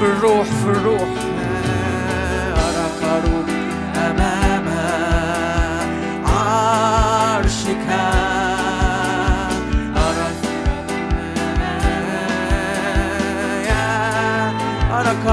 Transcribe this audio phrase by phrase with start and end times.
[0.00, 1.08] بالروح في الروح.
[3.96, 4.68] أمام
[6.26, 7.86] عرشك.
[14.92, 15.26] أراك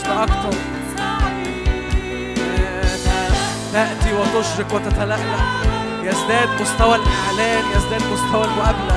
[0.00, 0.58] تعطش لأكتر
[3.72, 5.16] تأتي وتشرق وتتلألأ.
[6.02, 8.96] يزداد مستوى الإعلان يزداد مستوى المقابلة.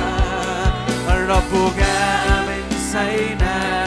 [1.08, 3.78] الرب جاء من سيناء.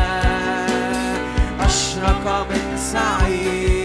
[1.59, 3.80] أشرق من سعير.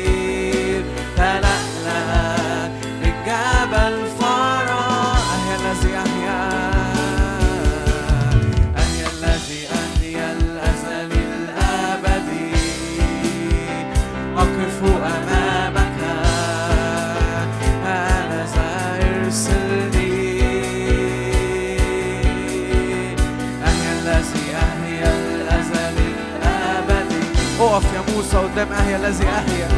[28.36, 29.68] قدام أهي الذي أحيا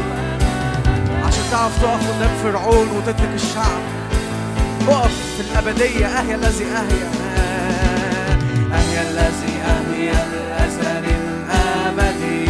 [1.25, 3.81] عشان تعرف تقف قدام فرعون وتترك الشعب.
[4.87, 7.09] اقف في الأبدية أهي الذي أهيا
[8.73, 12.49] أهي الذي أهيا الأزل الأبدي.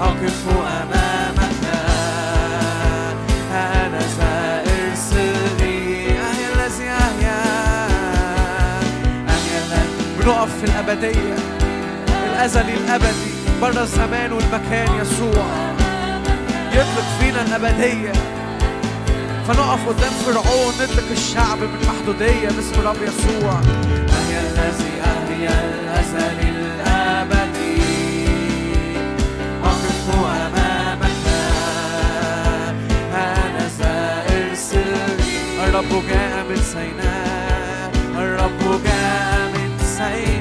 [0.00, 1.64] أقف أمامك.
[3.52, 5.78] أنا سأرسلني
[6.10, 7.42] أهي الذي أهيا
[9.28, 11.36] أهي الذي بنقف في الأبدية
[12.26, 13.29] الأزلي الأبدي.
[13.60, 15.46] بره الزمان والمكان يسوع.
[16.72, 18.12] يطلق فينا الأبدية.
[19.48, 23.52] فنقف قدام فرعون نطلق الشعب من محدودية باسم الرب يسوع.
[23.52, 27.82] أهي الذي أهي الأزل الأبدي.
[29.64, 31.26] أقف أمامك.
[33.14, 35.34] أنا سأرسلني
[35.68, 37.90] الرب جاء من سيناء.
[38.16, 40.39] الرب جاء من سيناء.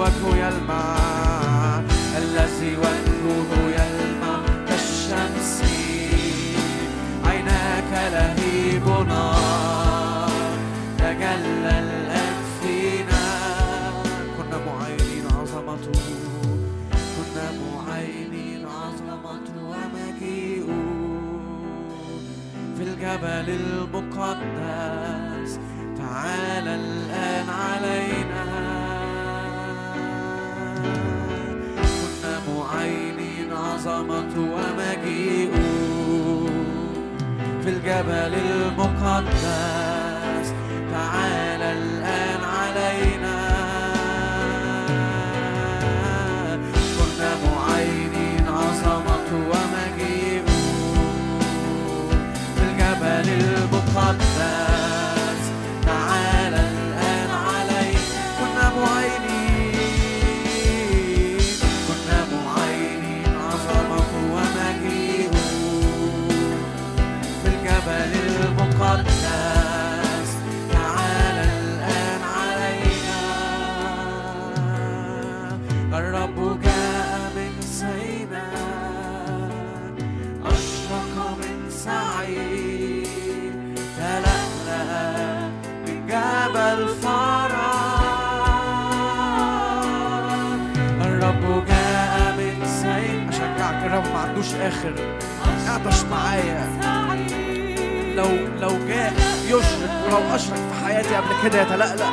[0.00, 0.86] وجهه يلمع
[2.18, 5.62] الذي وجهه يلمع كالشمس.
[7.24, 10.30] عيناك لهيب نار
[10.98, 13.24] تجلى الآن فينا
[14.36, 16.00] كنا معينين عظمته
[17.16, 20.80] كنا معينين عظمته ومجيئه
[22.76, 25.50] في الجبل المقدس
[25.98, 26.74] تعالى
[34.10, 35.54] عظمته ومجيئه
[37.62, 39.89] في الجبل المقدس.
[94.84, 95.00] عندوش
[95.44, 95.68] آخر.
[95.68, 96.68] اعطش معايا.
[98.16, 98.28] لو
[98.60, 99.12] لو جاء
[99.46, 102.10] يشرق ولو أشرق في حياتي قبل كده يتلألأ.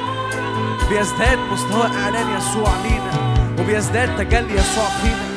[0.90, 3.12] بيزداد مستوى إعلان يسوع لينا
[3.60, 5.28] وبيزداد تجلي يسوع فينا.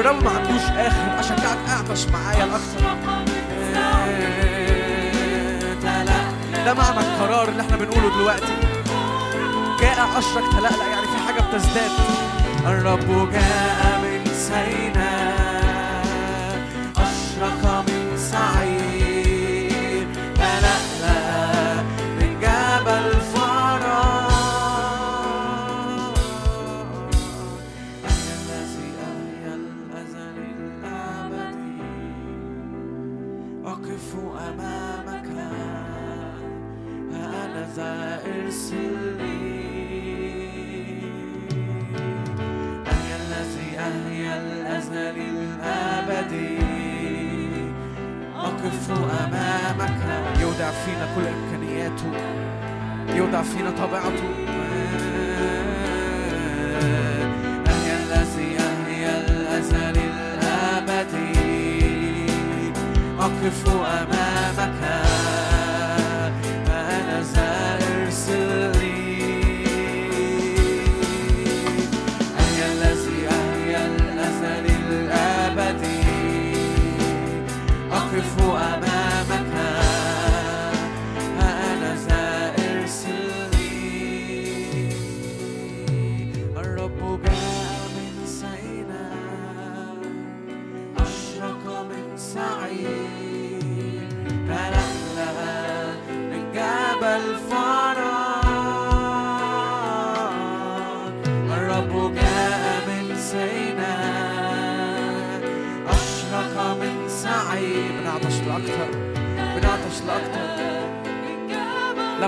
[0.00, 1.20] الرب ما عندوش آخر.
[1.20, 2.80] أشجعك اعطش معايا الأكثر.
[6.64, 8.56] ده معنى القرار اللي إحنا بنقوله دلوقتي.
[9.80, 11.90] جاء أشرق تلألأ يعني في حاجة بتزداد.
[12.66, 15.37] الرب جاء من سيناء.
[45.16, 46.32] الأبد.
[48.36, 49.98] نقف أمامك.
[50.40, 52.12] يودع فينا كل إمكانياته
[53.16, 54.28] يودع فينا طبيعته
[57.68, 61.38] أهي الذي أهي الأزل الأبدي
[63.20, 64.37] أقف أمامك.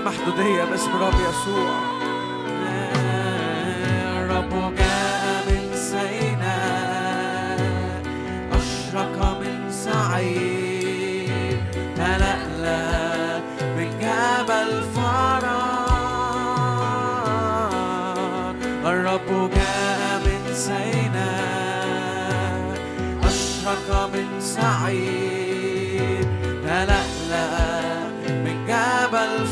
[0.05, 2.01] محدودية باسم رب يسوع.
[4.17, 5.75] الرب جاء من
[8.53, 9.71] أشرق من
[11.95, 13.39] تلألأ
[13.77, 14.71] من جبل
[18.85, 20.41] الرب جاء من
[23.23, 26.27] أشرق من سعيد
[26.63, 29.47] تلألأ من جبل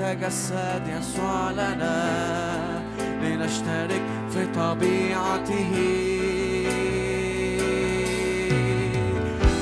[0.00, 2.82] تجسد يسوع لنا
[3.22, 5.72] لنشترك في طبيعته.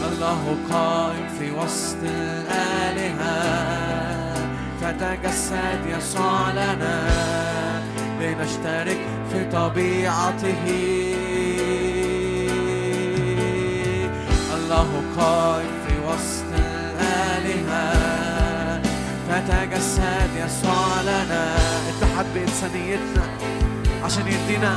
[0.09, 3.39] الله قائم في وسط الآلهة.
[4.81, 7.09] فتجسد يسوع لنا
[8.21, 9.01] لنشترك
[9.33, 10.65] في طبيعته.
[14.55, 15.68] الله قائم
[19.39, 21.57] فتجسد يسوع لنا
[21.89, 23.23] اتحد بإنسانيتنا
[24.05, 24.77] عشان يدينا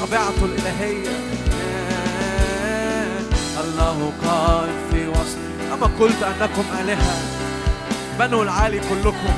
[0.00, 1.10] طبيعته الإلهية.
[3.60, 5.38] الله قائم في وسط
[5.72, 7.14] أما قلت أنكم آلهة
[8.18, 9.34] بنو العالي كلكم.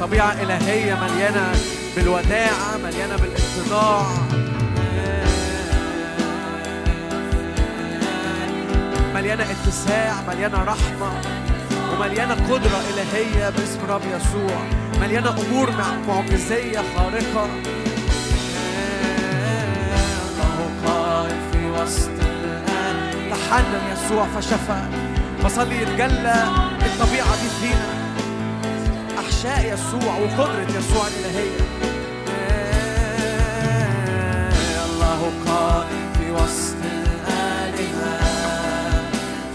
[0.00, 1.52] طبيعة إلهية مليانة
[1.96, 4.06] بالوداعة مليانة بالاتضاع
[9.18, 11.10] مليانة اتساع مليانة رحمة
[11.92, 14.60] ومليانة قدرة إلهية باسم رب يسوع.
[15.00, 15.70] مليانة أمور
[16.08, 17.48] معجزية خارقة.
[20.28, 24.82] الله قائم في وسط الآن تحنن يسوع فشفى.
[25.42, 26.44] فصلي يتجلى
[26.86, 27.92] الطبيعة دي فينا
[29.18, 31.77] أحشاء يسوع وقدرة يسوع الإلهية.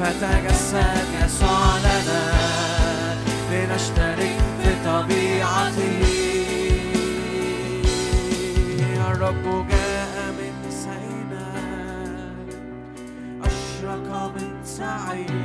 [0.04, 2.34] فتجسد يسوع لنا
[3.52, 6.04] لنشترك في طبيعته
[9.12, 12.34] الرب جاء من سيناء
[13.44, 15.43] أشرق من سعير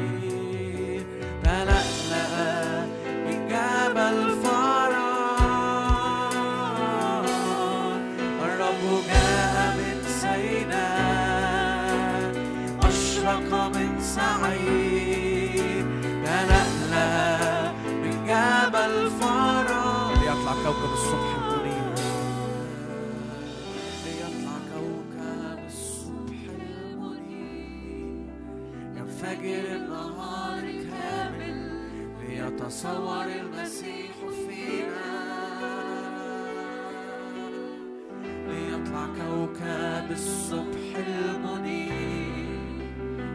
[40.19, 42.49] الصبح المنير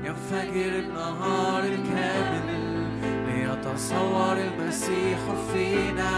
[0.06, 2.48] ينفجر النهار الكامل
[3.28, 5.20] ليتصور المسيح
[5.54, 6.14] فينا.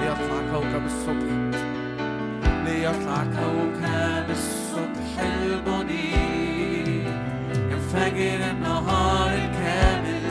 [0.00, 1.60] ليطلع كوكب الصبح
[2.64, 7.12] ليطلع كوكب الصبح المنير
[7.70, 10.22] ينفجر النهار الكامل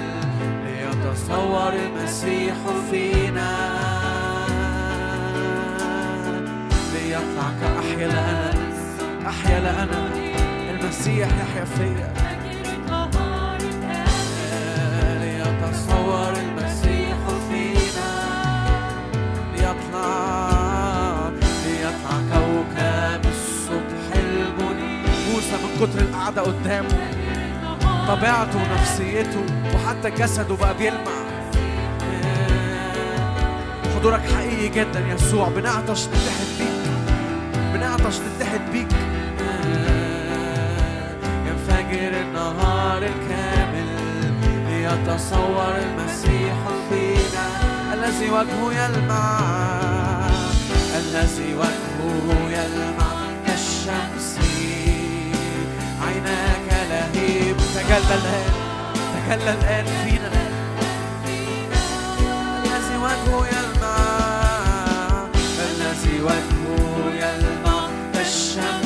[0.65, 2.55] ليتصور المسيح
[2.91, 3.55] فينا.
[6.93, 8.54] ليطلع كأحيا لأنا
[9.27, 10.09] أحيا لا أنا
[10.69, 12.13] المسيح يحيا فيا.
[16.37, 17.17] المسيح
[17.49, 18.05] فينا.
[22.33, 26.97] كوكب الصبح البني موسى من كتر القعدة قدامه
[28.07, 31.25] طبيعته ونفسيته وحتى جسده بقى بيلمع.
[33.95, 35.49] حضورك حقيقي جدا يسوع.
[35.49, 36.89] بنعطش نتحد بيك
[37.73, 39.04] بنعطش نتحد بيك.
[43.05, 43.89] الكامل
[44.67, 46.57] ليتصور المسيح
[46.89, 47.45] فينا.
[47.93, 49.25] الذي وجهه يلمع
[51.01, 53.11] الذي وجهه يلمع.
[53.47, 54.29] كالشمس
[56.01, 57.57] عيناك لهيب.
[57.75, 58.53] تجلى الآن
[59.13, 60.29] تجلى الآن فينا.
[62.65, 63.97] الذي وجهه يلمع
[65.69, 67.79] الذي وجهه يلمع.
[68.13, 68.84] كالشمس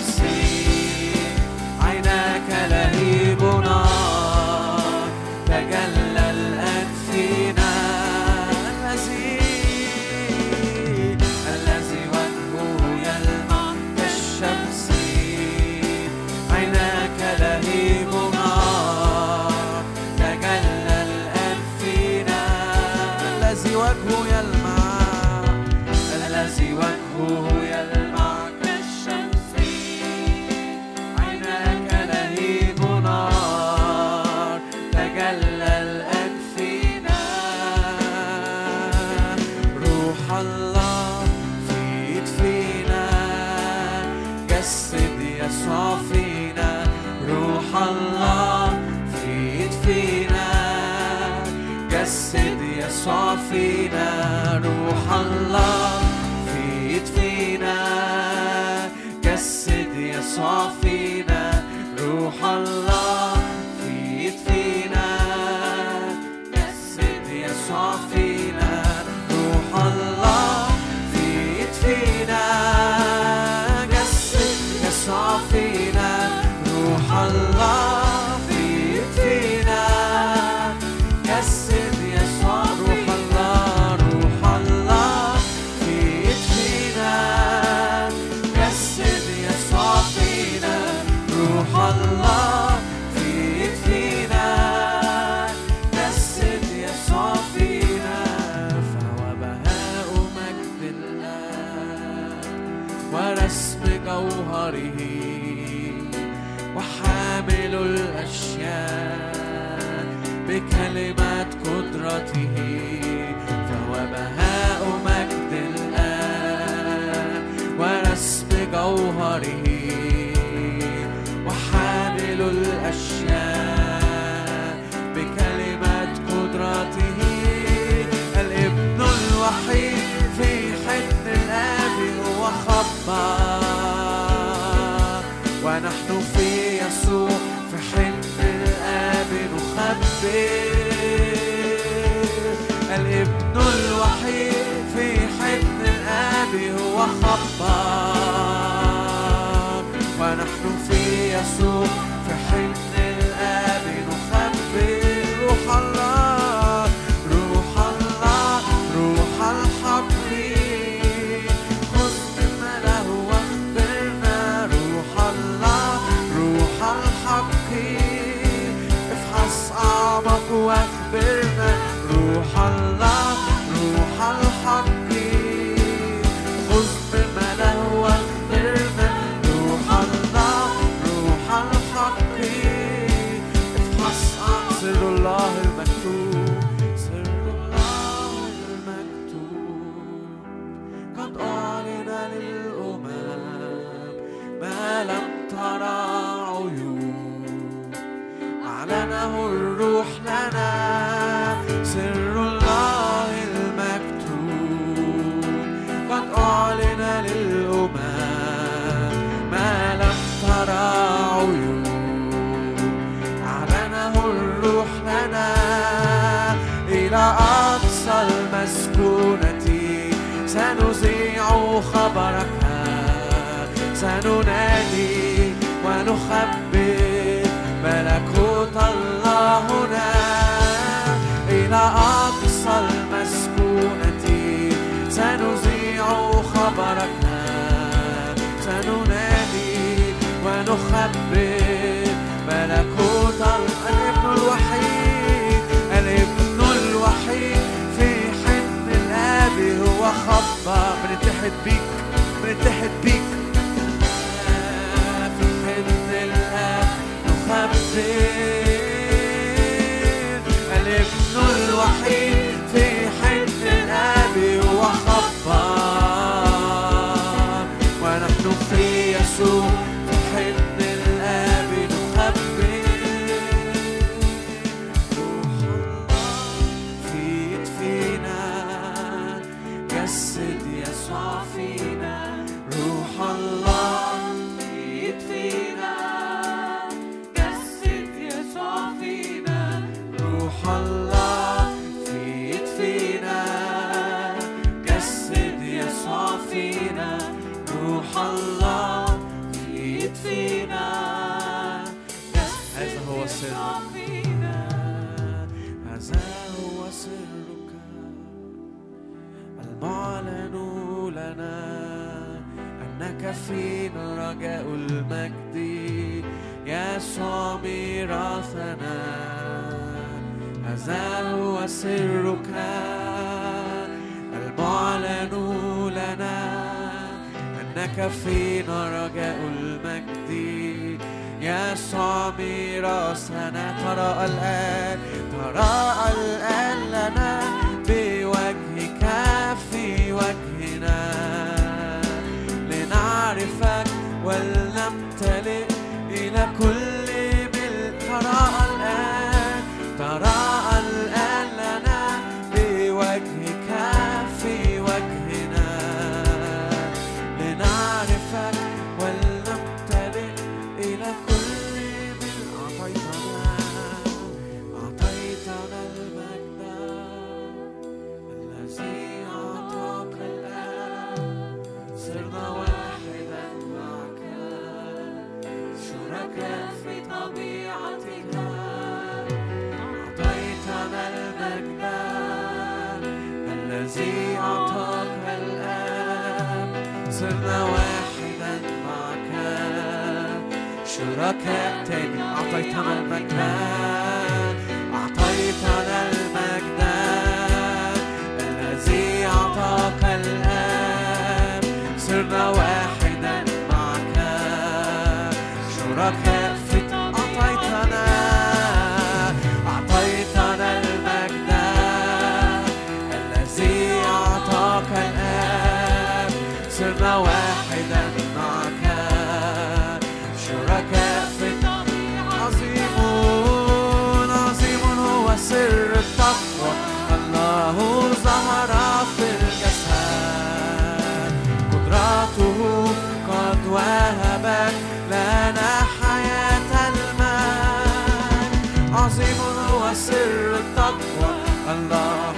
[440.08, 441.31] سر التقوى.
[441.73, 442.35] الله.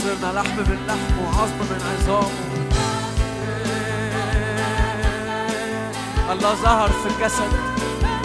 [0.00, 2.32] صرنا لحم من لحم وعظم من عظام
[6.32, 7.52] الله ظهر في الجسد.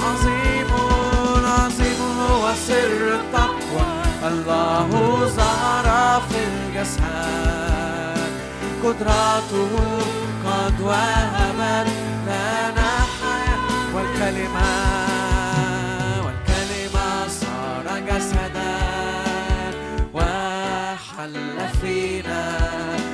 [0.05, 0.69] عظيم
[1.45, 1.99] عظيم
[2.31, 3.85] هو سر التقوى.
[4.29, 4.89] الله
[5.39, 5.87] ظهر
[6.29, 8.31] في الجسد.
[8.83, 9.73] قدراته
[10.45, 11.87] قد وهبت
[12.27, 15.14] لنا حياة والكلمات
[18.16, 18.76] جسدا
[20.13, 21.36] وحل
[21.82, 23.05] فينا.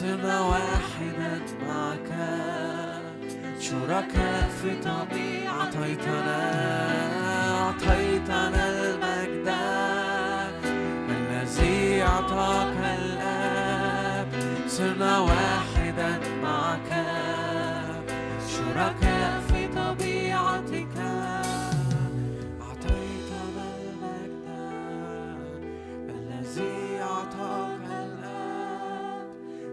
[0.00, 2.10] صرنا واحدة معك.
[3.60, 6.40] شركاء في طبيعة أعطيتنا
[7.60, 9.48] أعطيتنا المجد.
[11.10, 14.28] الذي أعطاك الآب
[14.68, 16.90] صرنا واحدا معك.
[18.48, 19.19] شركاء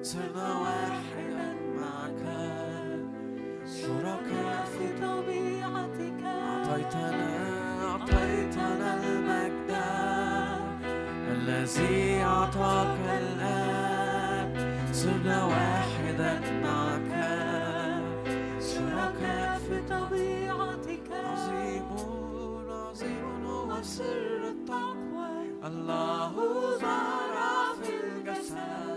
[0.07, 1.47] صرنا واحدا
[1.79, 2.23] معك.
[3.79, 7.31] شركاء في طبيعتك أعطيتنا
[7.85, 9.71] أعطيتنا المجد.
[11.35, 14.51] الذي أعطاك الآب
[14.93, 16.33] صرنا واحدا
[16.63, 17.11] معك.
[18.61, 21.07] شركاء في طبيعتك.
[21.11, 21.85] عظيم
[22.69, 25.33] عظيم هو سر التقوى.
[25.67, 26.31] الله
[26.79, 27.35] ظهر
[27.83, 28.96] في الجسد.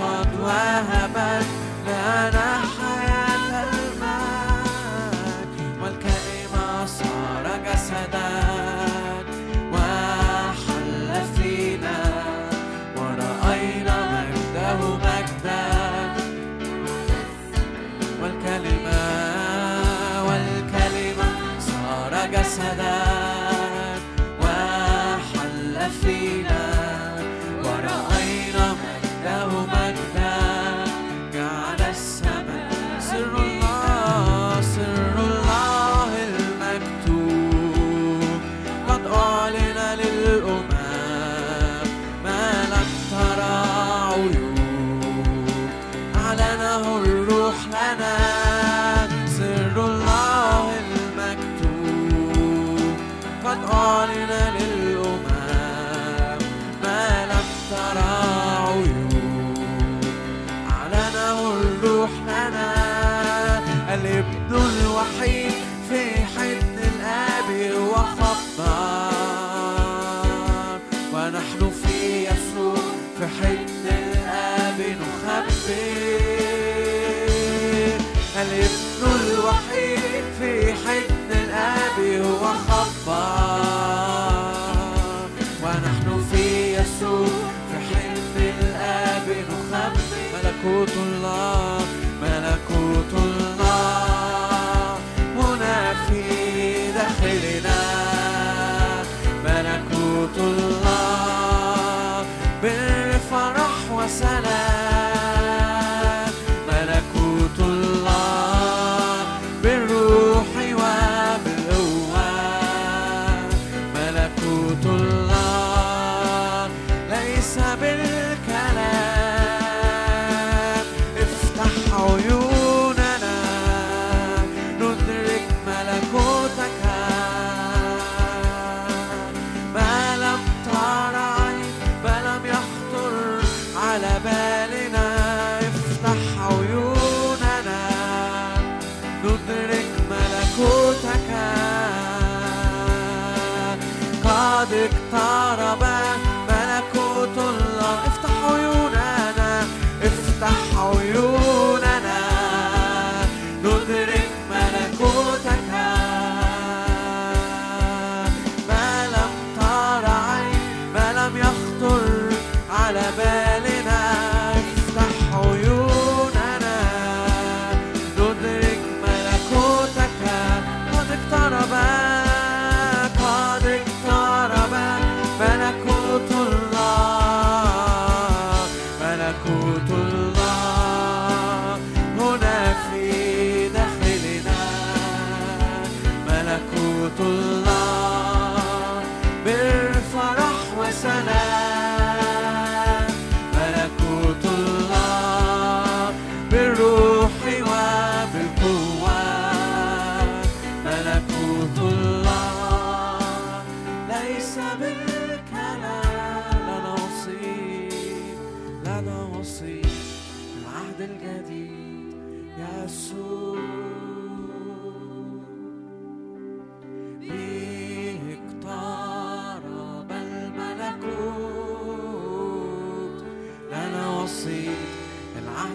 [0.00, 1.46] قد وهبت
[1.86, 2.71] لنا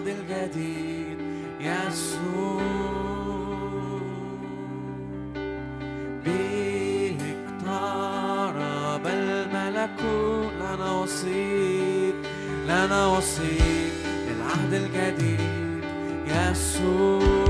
[0.08, 1.18] بالجديد
[1.60, 2.62] يسوع
[6.24, 12.14] به اقترب الملكوت لنا وصيد
[12.66, 13.92] لنا وصيد
[14.28, 15.84] للعهد الجديد
[16.26, 17.47] يسوع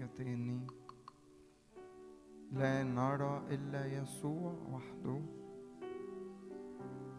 [0.00, 0.66] حاجة تاني
[2.52, 5.20] لا نرى إلا يسوع وحده.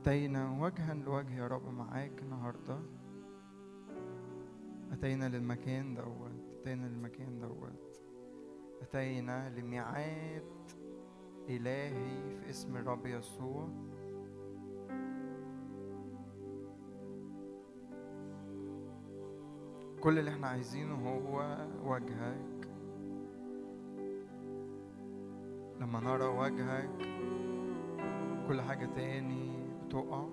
[0.02, 2.80] أتينا وجها لوجه يا رب معاك النهاردة.
[4.92, 8.02] أتينا للمكان دوت أتينا للمكان دوت.
[8.82, 10.72] أتينا لميعاد
[11.50, 13.70] إلهي في اسم الرب يسوع.
[20.02, 22.61] كل اللي إحنا عايزينه هو وجهك.
[25.82, 26.90] لما نرى وجهك
[28.48, 29.52] كل حاجة تاني
[29.86, 30.26] بتقع.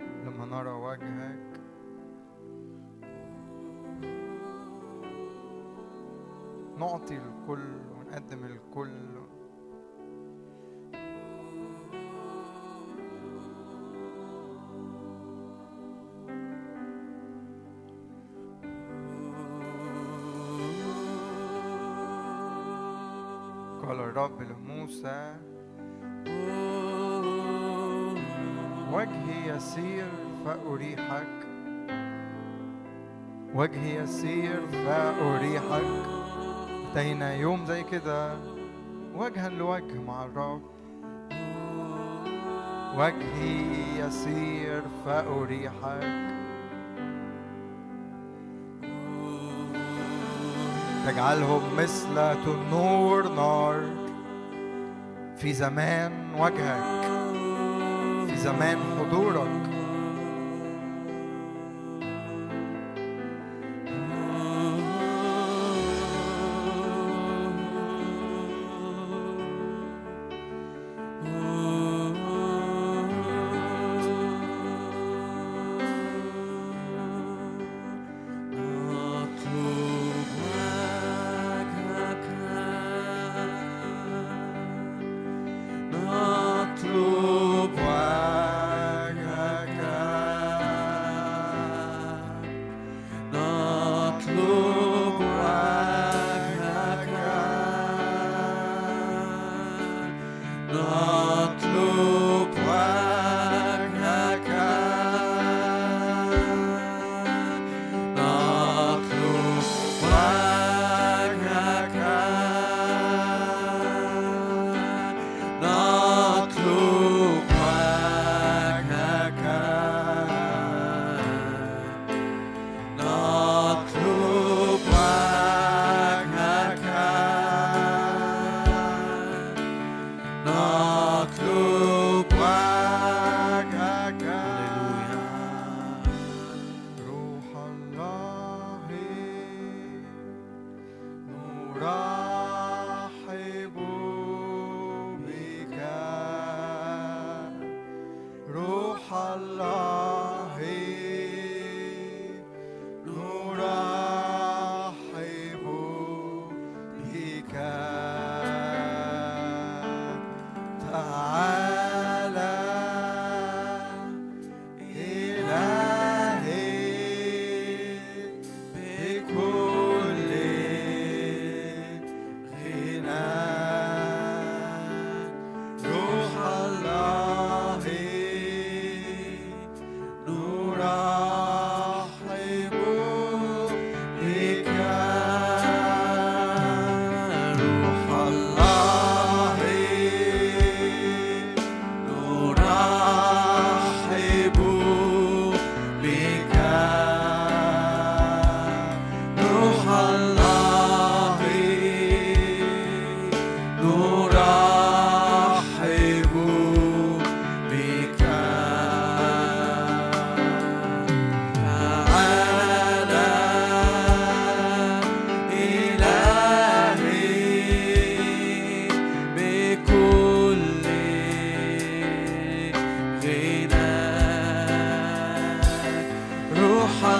[0.00, 1.60] لما نرى وجهك.
[6.78, 9.12] نعطي الكل ونقدم الكل.
[24.12, 24.42] الرب
[24.82, 25.34] لموسى
[28.92, 30.06] وجهي يسير
[30.44, 31.46] فأريحك.
[33.54, 35.84] وجهي يسير فأريحك.
[36.90, 38.36] أتينا يوم زي كده.
[39.14, 40.62] وجها لوجه مع الرب.
[42.96, 46.32] وجهي يسير فأريحك.
[51.06, 52.14] تجعلهم مثل
[52.44, 54.01] تنور نار.
[55.42, 57.02] في زمان وجهك
[58.26, 59.71] في زمان حضورك.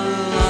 [0.03, 0.42] love.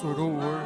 [0.00, 0.59] 祖宗无二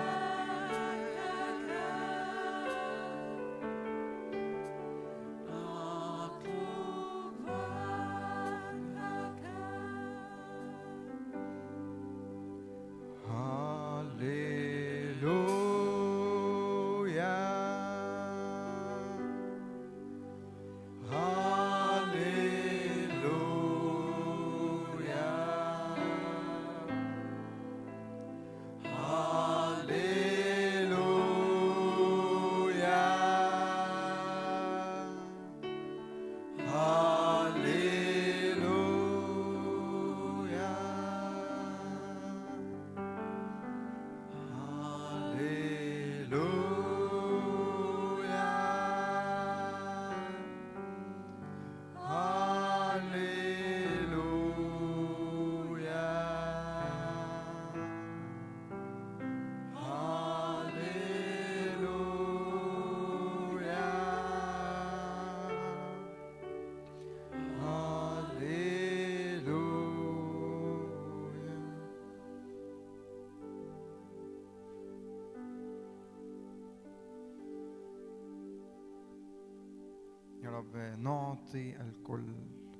[80.77, 82.35] نعطي الكل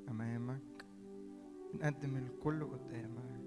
[0.09, 0.87] أمامك
[1.75, 3.45] نقدم الكل قدامك.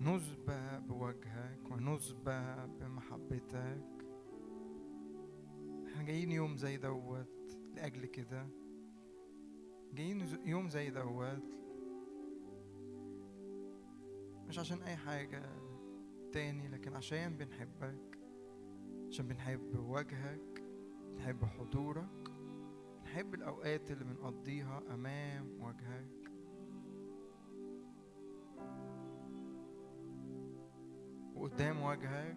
[0.00, 4.06] نسبى بوجهك ونسبى بمحبتك.
[5.86, 8.46] إحنا جايين يوم زي دوت لأجل كده.
[9.94, 11.54] جايين يوم زي دوت.
[14.48, 15.42] مش عشان أي حاجة
[16.32, 18.18] تاني لكن عشان بنحبك
[19.08, 20.57] عشان بنحب وجهك.
[21.18, 22.30] بنحب حضورك؟
[23.00, 26.30] بنحب الأوقات اللي بنقضيها أمام وجهك؟
[31.34, 32.36] وقدام وجهك؟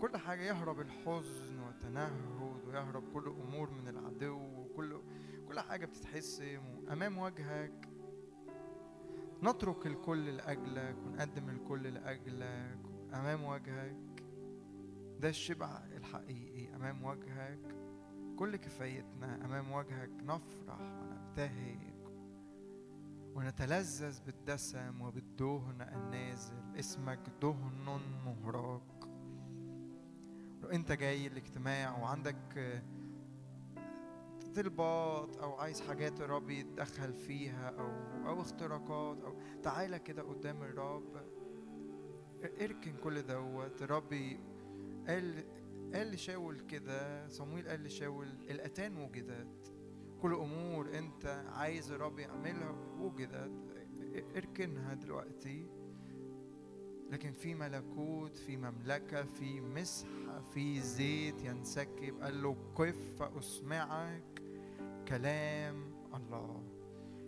[0.00, 5.00] كل حاجة يهرب الحزن والتنهد ويهرب كل أمور من العدو وكل
[5.48, 6.62] كل حاجة بتتحسم
[6.92, 7.88] أمام وجهك.
[9.42, 12.78] نترك الكل لأجلك ونقدم الكل لأجلك
[13.14, 14.09] أمام وجهك.
[15.20, 17.76] ده الشبع الحقيقي أمام وجهك.
[18.36, 21.78] كل كفايتنا أمام وجهك نفرح ونبتهج
[23.34, 26.76] ونتلذذ بالدسم وبالدهن النازل.
[26.78, 29.08] اسمك دهن مهراق
[30.62, 32.82] لو انت جاي الاجتماع وعندك
[34.54, 37.90] طلبات أو عايز حاجات الرب يتدخل فيها أو
[38.28, 41.40] أو اختراقات أو تعالى كده قدام الرب.
[42.60, 43.82] اركن كل دوت.
[43.82, 44.12] الرب
[45.08, 45.44] قال
[45.94, 49.72] قال لشاول كده صمويل قال لشاول الأتان وجدت
[50.22, 53.52] كل أمور أنت عايز الرب يعملها وجدت
[54.36, 55.66] اركنها دلوقتي.
[57.10, 62.20] لكن في ملكوت في مملكة في مسحة في زيت ينسكب.
[62.20, 64.42] قال له قف فأسمعك
[65.08, 66.62] كلام الله.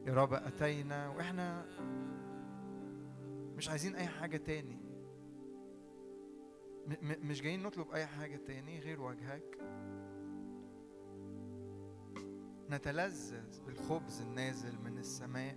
[0.06, 1.66] يا رب أتينا وإحنا
[3.56, 4.81] مش عايزين أي حاجة تاني.
[7.02, 9.58] مش جايين نطلب أي حاجة تاني غير وجهك
[12.70, 15.56] نتلذذ بالخبز النازل من السماء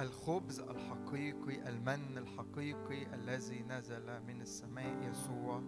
[0.00, 5.62] الخبز الحقيقي المن الحقيقي الذي نزل من السماء يسوع.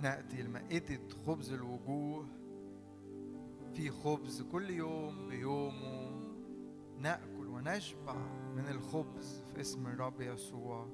[0.00, 2.26] نأتي لمائدة خبز الوجوه.
[3.74, 6.10] في خبز كل يوم بيومه
[6.98, 7.27] نأكل
[7.58, 8.14] ونشبع
[8.56, 10.86] من الخبز في اسم الرب يسوع.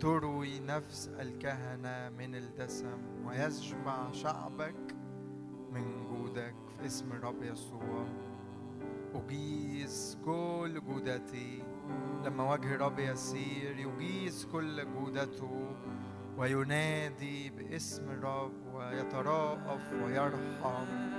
[0.00, 4.96] تروي نفس الكهنة من الدسم ويشبع شعبك
[5.72, 8.06] من جودك في اسم الرب يسوع.
[9.14, 11.62] أجيز كل جودتي
[12.24, 15.76] لما وجه الرب يسير يجيز كل جودته
[16.38, 21.11] وينادي باسم الرب ويتراءف ويرحم.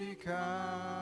[0.00, 0.97] عرشك كي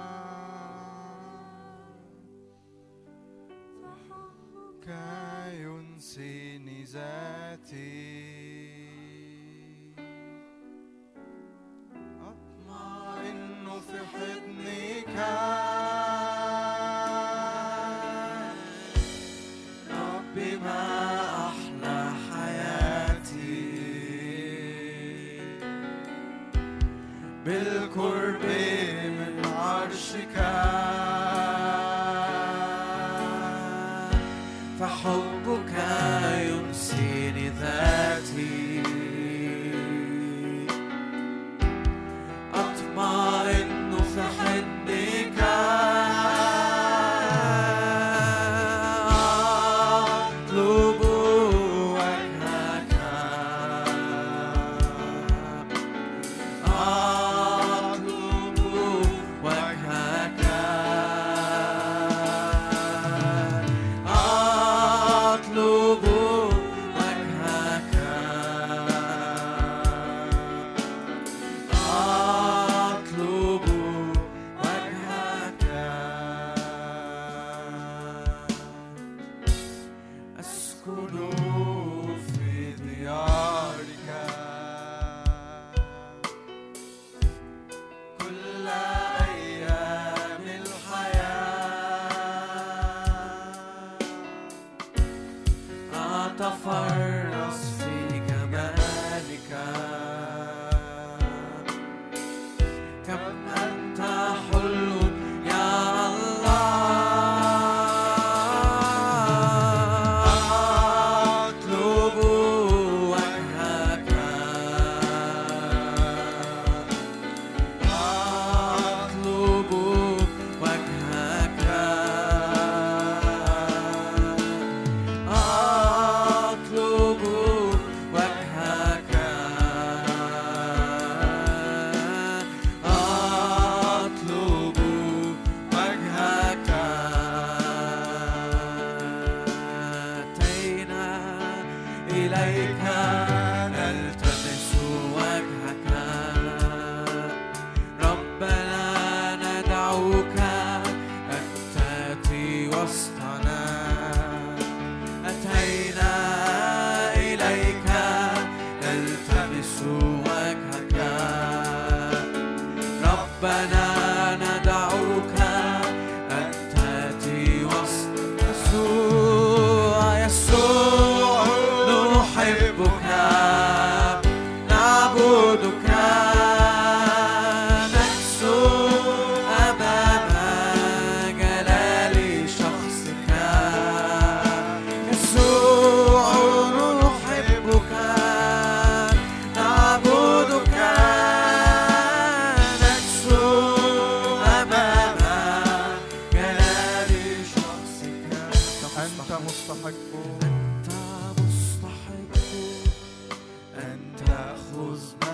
[204.77, 205.26] Was.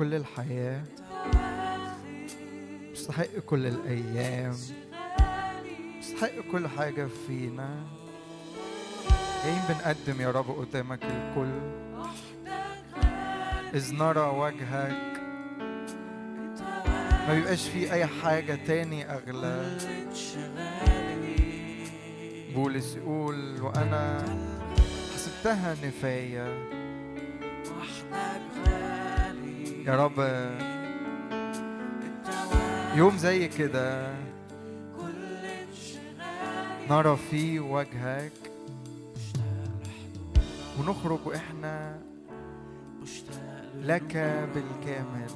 [0.00, 0.82] كل الحياة.
[2.92, 4.56] مستحق كل الأيام.
[5.98, 7.86] مستحق كل حاجة فينا.
[9.44, 11.60] جايين بنقدم يا رب قدامك الكل.
[13.74, 15.20] إذ نرى وجهك.
[17.28, 19.78] ما بيبقاش في أي حاجة تاني أغلى.
[22.54, 24.24] بولس يقول وأنا
[25.14, 26.79] حسبتها نفاية.
[29.86, 30.18] يا رب.
[32.96, 34.14] يوم زي كده
[36.90, 38.32] نرى فيه وجهك
[40.78, 41.98] ونخرج وإحنا
[43.74, 44.16] لك
[44.54, 45.30] بالكامل.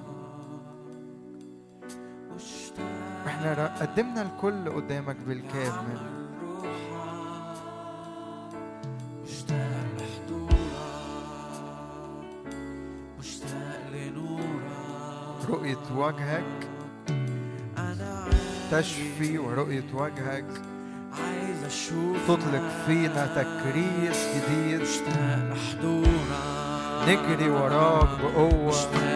[3.26, 6.23] إحنا قدمنا الكل قدامك بالكامل.
[15.50, 16.68] رؤية وجهك.
[18.72, 20.44] تشفي ورؤية وجهك.
[21.24, 24.80] عايز أشوف تطلق فينا تكريس جديد.
[27.08, 29.13] نجري وراك بقوة.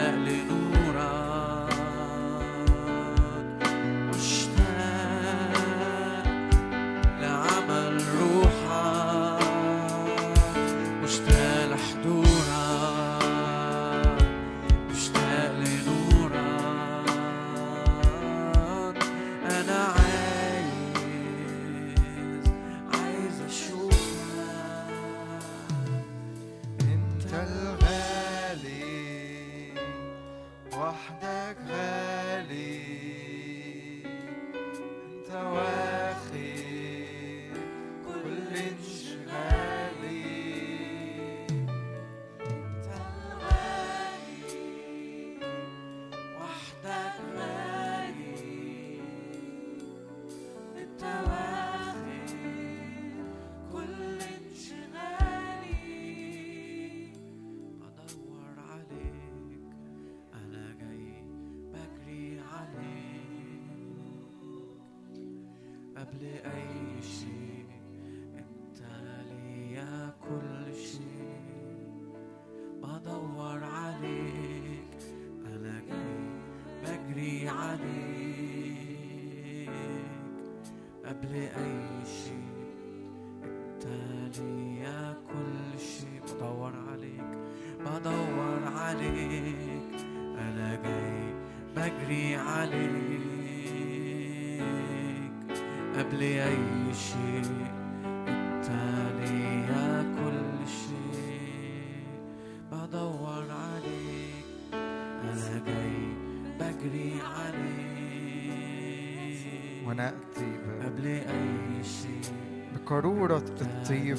[66.23, 67.65] اي شيء.
[68.35, 68.79] أنت
[69.29, 71.41] ليا كل شيء.
[72.83, 74.89] بدور عليك.
[75.87, 76.19] جاي
[76.83, 77.89] بجري عليك؟
[81.05, 82.49] قبل أي شيء.
[83.43, 83.85] أنت
[84.39, 86.21] ليا كل شيء.
[86.35, 87.31] بدور عليك.
[87.79, 89.93] بدور عليك.
[90.39, 91.33] أنا جاي
[91.75, 93.08] بجري عليك؟
[96.93, 97.47] شيء
[100.15, 102.03] كل شيء.
[102.71, 105.99] بدور عليك أنا جاي
[106.59, 107.79] بجري عليك.
[110.83, 112.21] قبل أي شيء
[112.75, 114.17] بقارورة الطيب.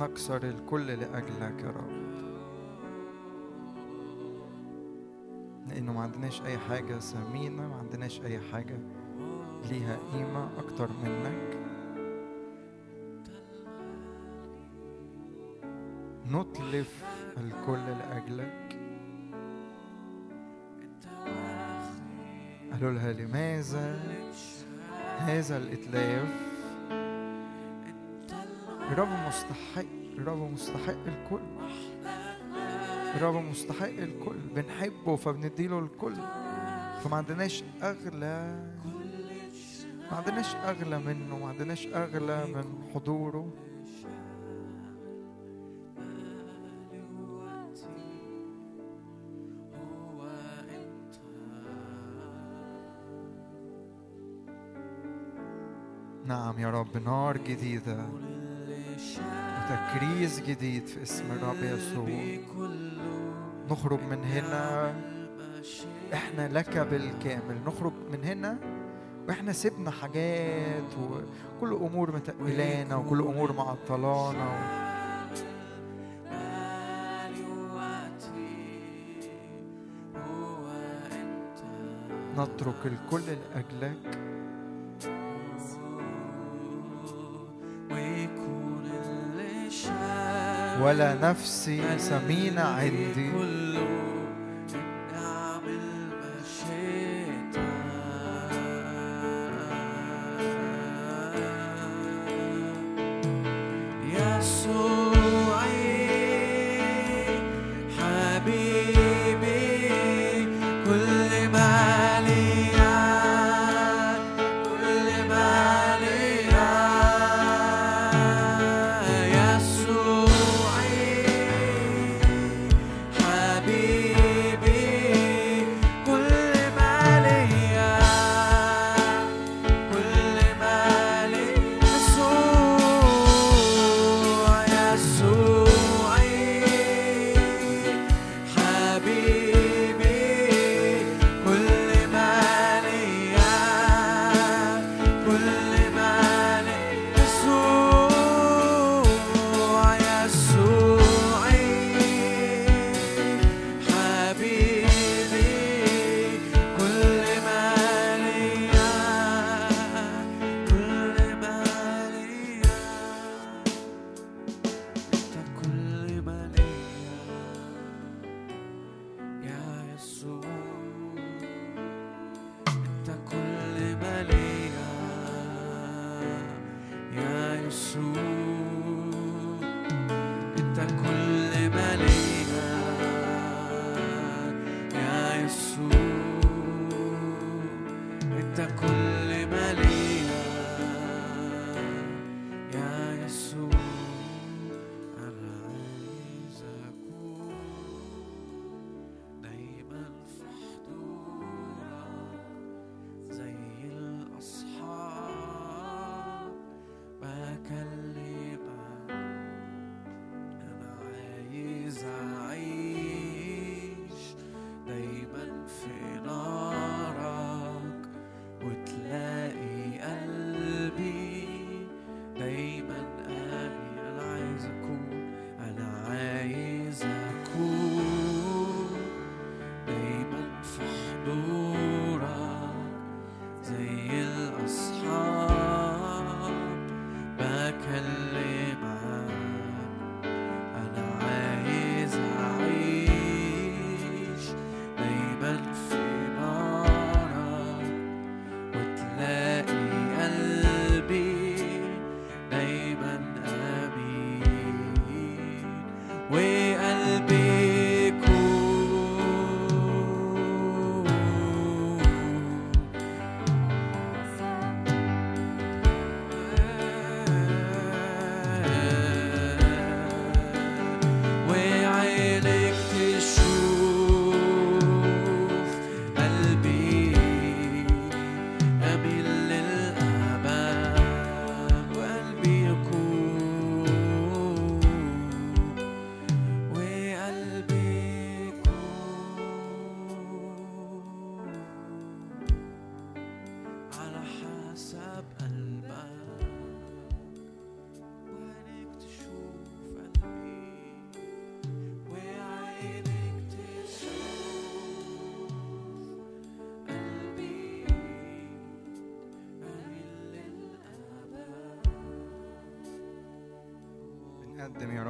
[0.00, 2.07] نكسر الكل لأجلك يا رب.
[6.18, 8.78] عندناش أي حاجة ثمينة ما عندناش أي حاجة
[9.70, 11.58] ليها قيمة أكتر منك.
[16.26, 17.04] نتلف
[17.36, 18.78] الكل لأجلك.
[22.72, 24.00] قالوا لها لماذا
[25.18, 26.28] هذا الإتلاف؟
[28.92, 29.84] الرب مستحق
[30.18, 31.40] الرب مستحق الكل.
[33.16, 36.14] الرب مستحق الكل بنحبه فبنديله الكل.
[37.04, 38.64] فما عندناش أغلى
[40.10, 42.64] ما عندناش أغلى منه ما عندناش أغلى من
[42.94, 43.52] حضوره.
[56.26, 58.06] نعم يا رب نار جديدة.
[59.68, 62.08] وتكريس جديد في اسم الرب يسوع
[63.70, 64.94] نخرج من هنا
[66.12, 67.58] إحنا لك بالكامل.
[67.66, 68.58] نخرج من هنا
[69.28, 74.88] وإحنا سيبنا حاجات وكل أمور متقلانا وكل أمور معطلانا و...
[82.38, 84.27] نترك الكل لأجلك.
[90.80, 93.30] ولا نفسي ثمينة عندي.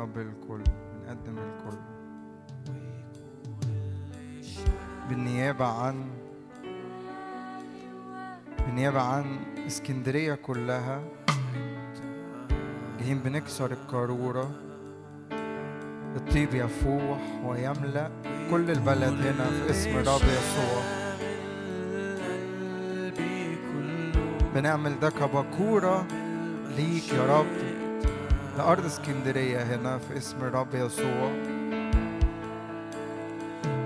[0.08, 1.78] رب الكل بنقدم الكل.
[5.08, 6.04] بالنيابة عن
[8.66, 11.02] بالنيابة عن اسكندرية كلها
[13.00, 14.50] جايين بنكسر القارورة
[16.16, 18.10] الطيب يفوح ويملأ
[18.50, 20.82] كل البلد هنا في اسم الرب يسوع.
[24.54, 26.06] بنعمل ده كبكورة
[26.76, 27.67] ليك يا رب.
[28.58, 31.32] لأرض اسكندرية هنا في اسم الرب يسوع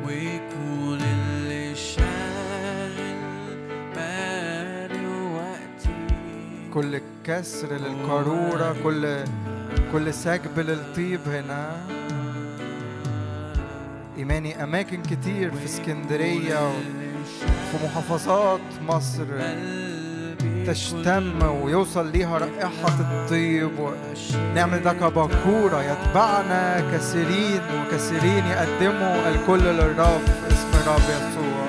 [0.06, 3.16] ويكون اللي شاغل
[3.94, 5.94] بالي وقتي
[6.74, 9.24] كل كسر للقارورة كل
[9.92, 11.86] كل سكب للطيب هنا
[14.18, 19.24] إيماني أماكن كتير في اسكندرية وفي محافظات مصر
[20.66, 23.70] تشتم ويوصل ليها رائحة الطيب.
[23.78, 30.22] ونعمل ده كبكورة يتبعنا كثيرين وكثيرين يقدموا الكل للرب.
[30.50, 31.61] اسم الرب يسوع.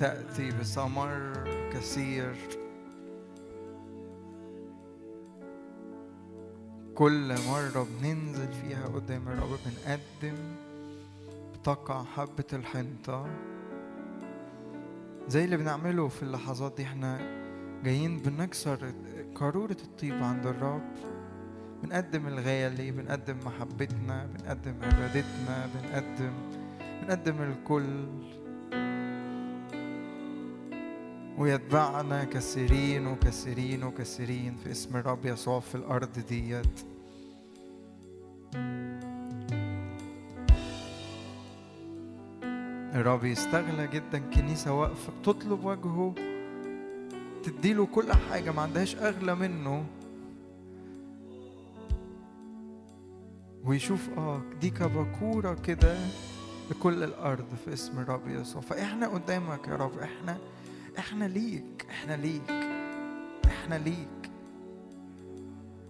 [0.00, 1.32] تأتي بثمر
[1.72, 2.34] كثير.
[6.94, 10.38] كل مرة بننزل فيها قدام الرب بنقدم
[11.54, 13.26] بتقع حبة الحنطة.
[15.28, 17.18] زي اللي بنعمله في اللحظات دي إحنا
[17.84, 18.92] جايين بنكسر
[19.34, 20.82] قارورة الطيب عند الرب.
[21.82, 26.32] بنقدم الغالي بنقدم محبتنا بنقدم عبادتنا بنقدم
[27.02, 28.39] بنقدم الكل.
[31.40, 36.80] ويتبعنا كثيرين وكثيرين وكثيرين في اسم الرب يسوع في الأرض ديت.
[42.94, 46.14] الرب يستغلى جدا كنيسة واقفة بتطلب وجهه
[47.44, 49.84] تديله كل حاجة ما عندهاش أغلى منه.
[53.64, 55.96] ويشوف آه دي كبكورة كده
[56.70, 58.62] لكل الأرض في اسم الرب يسوع.
[58.62, 60.38] فإحنا قدامك يا رب إحنا
[60.98, 62.50] إحنا ليك إحنا ليك
[63.46, 64.30] إحنا ليك.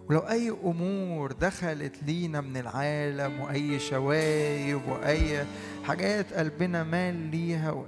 [0.09, 5.45] ولو أي أمور دخلت لينا من العالم وأي شوايب وأي
[5.83, 7.85] حاجات قلبنا مال ليها و...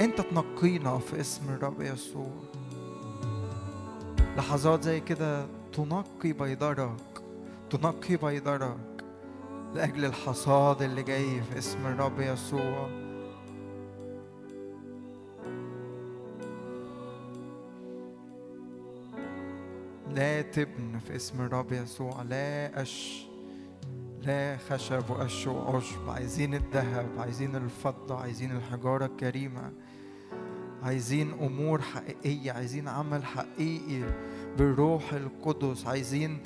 [0.00, 2.30] أنت تنقينا في اسم الرب يسوع.
[4.36, 7.22] لحظات زي كده تنقي بيضرك
[7.70, 9.04] تنقي بيضرك
[9.74, 13.05] لأجل الحصاد اللي جاي في اسم الرب يسوع.
[20.16, 23.26] لا تبن في اسم الرب يسوع لا قش
[24.22, 26.10] لا خشب وقش وعشب.
[26.10, 29.72] عايزين الذهب عايزين الفضة عايزين الحجارة الكريمة
[30.82, 34.02] عايزين أمور حقيقية عايزين عمل حقيقي
[34.58, 35.86] بالروح القدس.
[35.86, 36.38] عايزين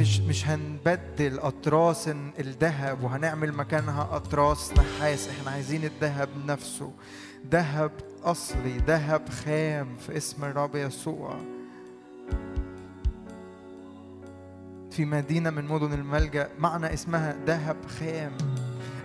[0.00, 2.08] مش مش هنبدل أطراس
[2.38, 5.28] الذهب وهنعمل مكانها أطراس نحاس.
[5.28, 6.92] إحنا عايزين الذهب نفسه.
[7.50, 7.92] ذهب
[8.22, 11.57] أصلي ذهب خام في اسم الرب يسوع.
[14.98, 18.32] في مدينة من مدن الملجأ معنى اسمها ذهب خام.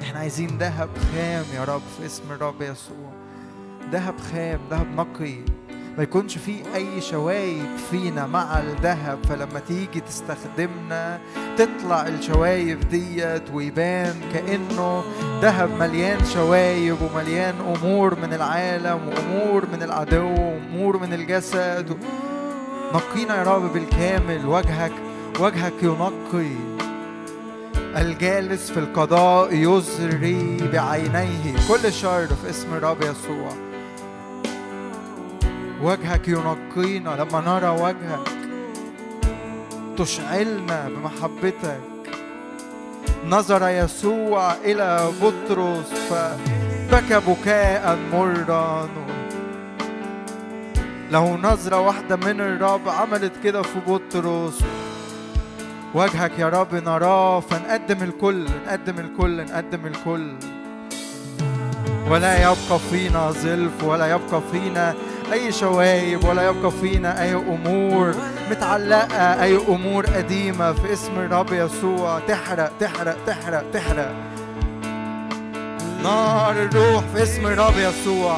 [0.01, 3.11] إحنا عايزين ذهب خام يا رب في اسم الرب يسوع.
[3.91, 5.35] ذهب خام ذهب نقي.
[5.97, 11.19] ما يكونش فيه أي شوايب فينا مع الذهب فلما تيجي تستخدمنا
[11.57, 15.03] تطلع الشوايب ديت ويبان كأنه
[15.41, 21.97] ذهب مليان شوايب ومليان أمور من العالم وأمور من العدو وأمور من الجسد.
[22.93, 25.12] نقينا يا رب بالكامل وجهك.
[25.39, 26.51] وجهك ينقي.
[27.97, 31.55] الجالس في القضاء يزري بعينيه.
[31.67, 33.53] كل شر في اسم الرب يسوع.
[35.83, 37.09] وجهك ينقينا.
[37.09, 38.29] لما نرى وجهك
[39.97, 41.79] تشعلنا بمحبتك.
[43.27, 45.93] نظر يسوع إلى بطرس
[46.91, 48.89] بكى بكاء مرا
[51.11, 54.59] له نظرة واحدة من الرب عملت كده في بطرس.
[55.93, 60.33] وجهك يا رب نراه فنقدم الكل نقدم الكل نقدم الكل.
[62.09, 64.93] ولا يبقى فينا زلف ولا يبقى فينا
[65.33, 68.15] أي شوايب ولا يبقى فينا أي أمور
[68.51, 72.19] متعلقة أي أمور قديمة في اسم الرب يسوع.
[72.19, 74.11] تحرق تحرق تحرق تحرق.
[76.03, 78.37] نار الروح في اسم الرب يسوع.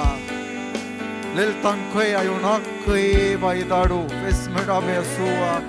[1.36, 5.60] للتنقية ينقي بيضره في اسم الرب يسوع.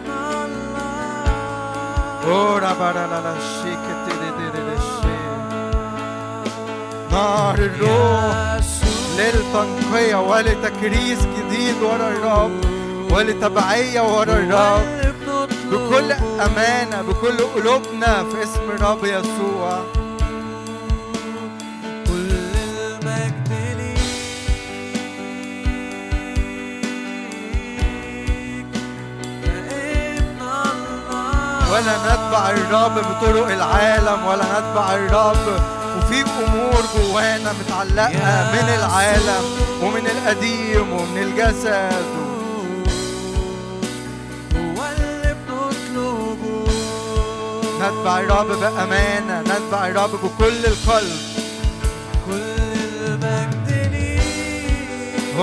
[2.27, 5.17] أورا برا لا لا شيك تيري تيري للشي.
[7.13, 8.57] نار الروح
[9.19, 12.61] للتنقية ولتكريس جديد ورا الرب
[13.13, 15.15] ولتبعية ورا الرب
[15.73, 19.79] بكل أمانة بكل قلوبنا في اسم الرب يسوع
[31.77, 35.61] ولا نتبع الرب بطرق العالم ولا نتبع الرب.
[35.99, 39.45] وفي أمور جوانا متعلقة من العالم
[39.83, 42.07] ومن القديم ومن الجسد.
[47.81, 51.19] نتبع الرب بأمانة نتبع الرب بكل القلب.
[52.27, 52.43] كل
[53.07, 55.37] المجد ليك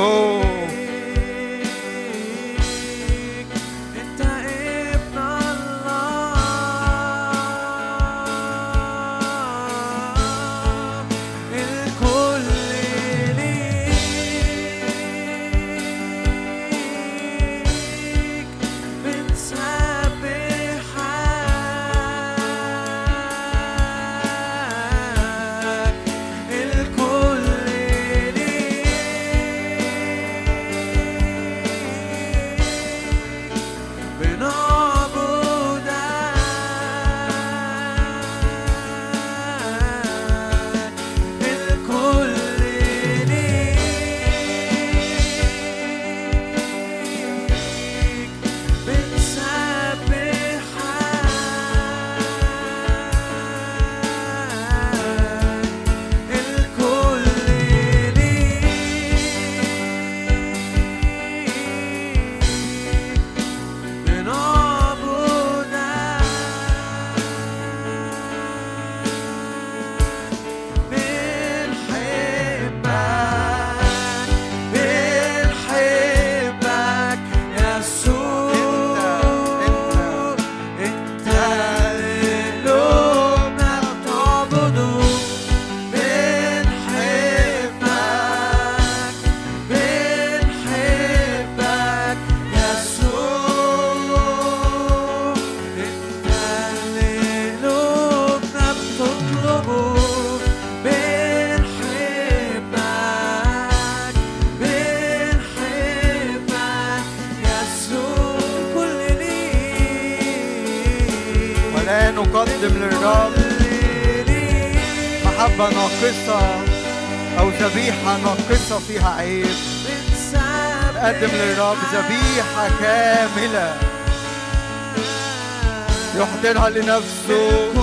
[126.83, 127.73] لنفسه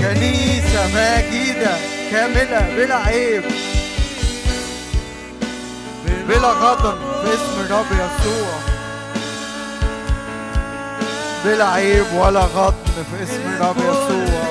[0.00, 1.76] كنيسة مجيدة
[2.10, 3.42] كاملة بلا عيب.
[6.28, 8.58] بلا غضب في اسم الرب يسوع.
[11.44, 14.45] بلا عيب ولا غضب في اسم الرب يسوع.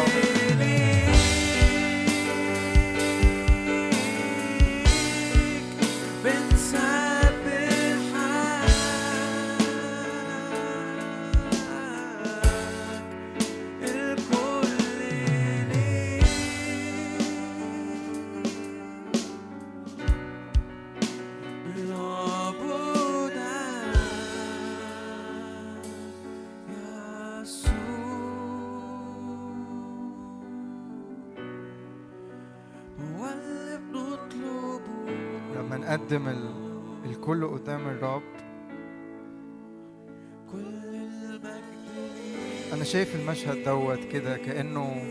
[42.86, 45.04] شايف المشهد دوت كده كأنه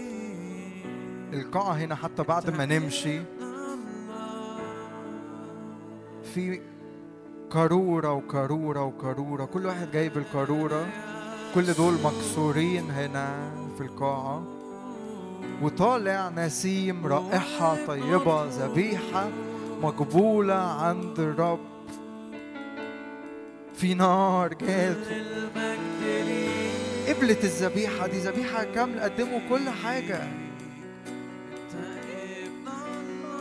[1.32, 3.20] القاعة هنا حتى بعد ما نمشي
[6.34, 6.60] في
[7.50, 10.86] قارورة وقارورة وقارورة كل واحد جايب القارورة
[11.54, 14.42] كل دول مكسورين هنا في القاعة.
[15.62, 19.28] وطالع نسيم رائحة طيبة ذبيحة
[19.82, 21.60] مقبولة عند الرب
[23.74, 24.96] في نار جات.
[27.08, 30.28] قبلت الذبيحة دي ذبيحة كاملة قدموا كل حاجة.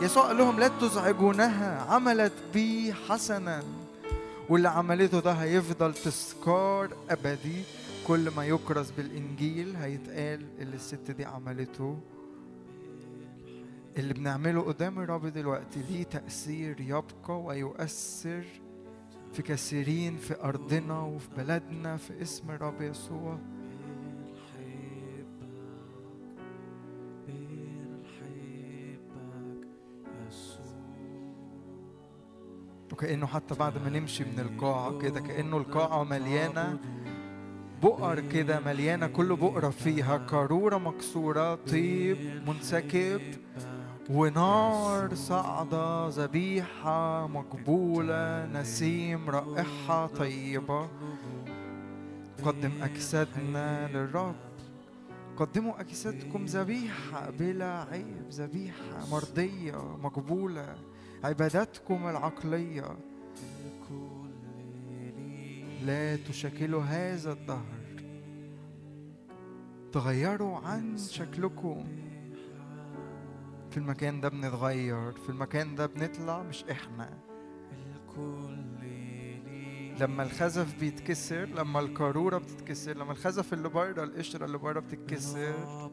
[0.02, 3.62] يسوع قال لهم لا تزعجونها عملت بي حسنا.
[4.48, 7.62] واللي عملته ده هيفضل تذكار أبدي.
[8.06, 11.98] كل ما يكرز بالإنجيل هيتقال اللي الست دي عملته.
[13.96, 18.44] اللي بنعمله قدام الرب دلوقتي ليه تأثير يبقى ويؤثر
[19.34, 23.38] في كثيرين في أرضنا وفي بلدنا في اسم الرب يسوع.
[32.92, 36.78] وكأنه حتى بعد ما نمشي من القاعة كده كأنه القاعة مليانة
[37.82, 43.20] بؤر كده مليانة كل بؤرة فيها قارورة مكسورة طيب منسكب.
[44.10, 50.88] ونار صاعدة ذبيحة مقبولة نسيم رائحة طيبة.
[52.44, 54.34] قدم أجسادنا للرب.
[55.36, 60.74] قدموا أجسادكم ذبيحة بلا عيب ذبيحة مرضية مقبولة.
[61.24, 62.96] عباداتكم العقلية.
[65.84, 67.84] لا تشكلوا هذا الدهر.
[69.92, 71.84] تغيروا عن شكلكم.
[73.74, 77.10] في المكان ده بنتغير في المكان ده بنطلع مش إحنا.
[80.00, 85.90] لما الخزف بيتكسر لما القارورة بتتكسر لما الخزف اللي بره القشرة اللي بره بتتكسر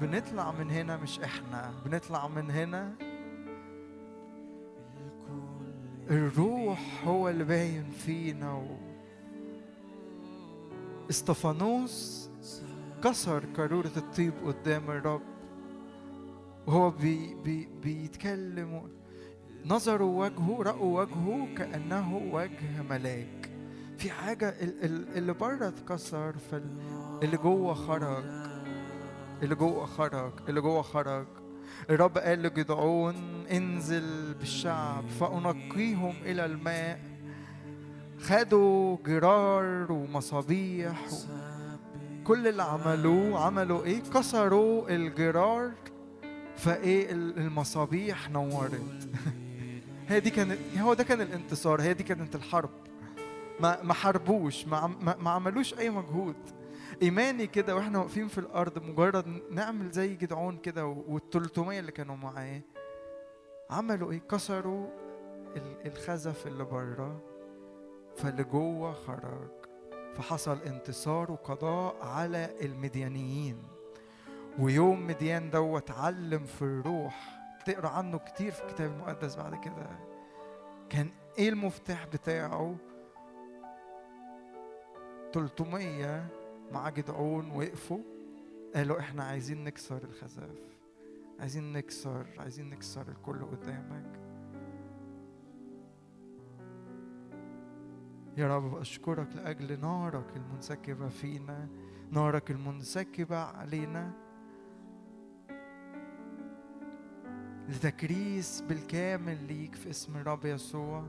[0.00, 2.92] بنطلع من هنا مش إحنا بنطلع من هنا
[6.10, 8.76] الروح هو اللي باين فينا و...
[11.10, 12.30] إستفانوس
[13.04, 15.35] كسر قارورة الطيب قدام الرب.
[16.66, 18.82] وهو بي بي بيتكلم
[19.64, 23.50] نظروا وجهه رأوا وجهه كأنه وجه ملاك.
[23.98, 28.24] في حاجة ال- ال- اللي بره اتكسر فاللي جوه خرج.
[29.42, 31.26] اللي جوه خرج اللي جوه خرج.
[31.90, 33.14] الرب قال لجدعون
[33.50, 35.04] انزل بالشعب.
[35.20, 37.00] فأنقيهم إلى الماء.
[38.20, 41.06] خدوا جرار ومصابيح.
[42.24, 45.70] كل اللي عملوه عملوا إيه؟ كسروا الجرار.
[46.56, 49.08] فإيه ال- المصابيح نورت.
[50.08, 52.70] هي دي كانت هو ده كان الانتصار هي دي كانت الحرب.
[53.60, 54.86] ما ما حاربوش ما,
[55.20, 56.36] ما, عملوش أي مجهود.
[57.02, 62.60] إيماني كده وإحنا واقفين في الأرض مجرد نعمل زي جدعون كده وال300 اللي كانوا معاه
[63.70, 64.86] عملوا إيه؟ كسروا
[65.56, 67.22] ال- الخزف اللي بره
[68.16, 69.50] فاللي جوه خرج.
[70.16, 73.56] فحصل انتصار وقضاء على المديانيين.
[74.58, 77.40] ويوم مديان دوت علم في الروح.
[77.66, 79.88] تقرأ عنه كتير في الكتاب المقدس بعد كده.
[80.90, 82.76] كان إيه المفتاح بتاعه؟
[85.32, 86.26] 300
[86.72, 87.98] مع جدعون وقفوا.
[88.74, 90.78] قالوا إحنا عايزين نكسر الخزاف.
[91.40, 94.20] عايزين نكسر عايزين نكسر الكل قدامك.
[98.36, 101.68] يا رب أشكرك لأجل نارك المنسكبة فينا
[102.10, 104.25] نارك المنسكبة علينا.
[107.68, 111.04] لتكريس بالكامل ليك في اسم الرب يسوع.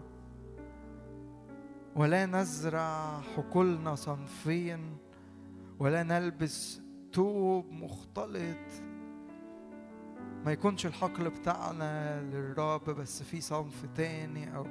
[1.96, 4.98] ولا نزرع حقولنا صنفين
[5.80, 6.82] ولا نلبس
[7.12, 8.84] توب مختلط.
[10.46, 14.68] ما يكونش الحقل بتاعنا للرب بس في صنف تاني أو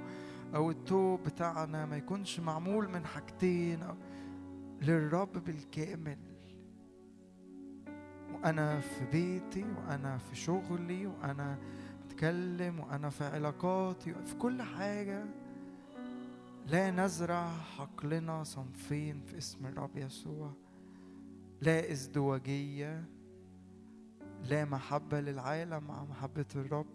[0.54, 3.94] أو التوب بتاعنا ما يكونش معمول من حاجتين أو
[4.82, 6.18] للرب بالكامل.
[8.32, 11.58] وأنا في بيتي وأنا في شغلي وأنا
[12.16, 15.24] بتكلم وأنا في علاقاتي في كل حاجة
[16.66, 20.52] لا نزرع حقلنا صنفين في اسم الرب يسوع
[21.60, 23.04] لا ازدواجية
[24.42, 26.86] لا محبة للعالم مع محبة الرب.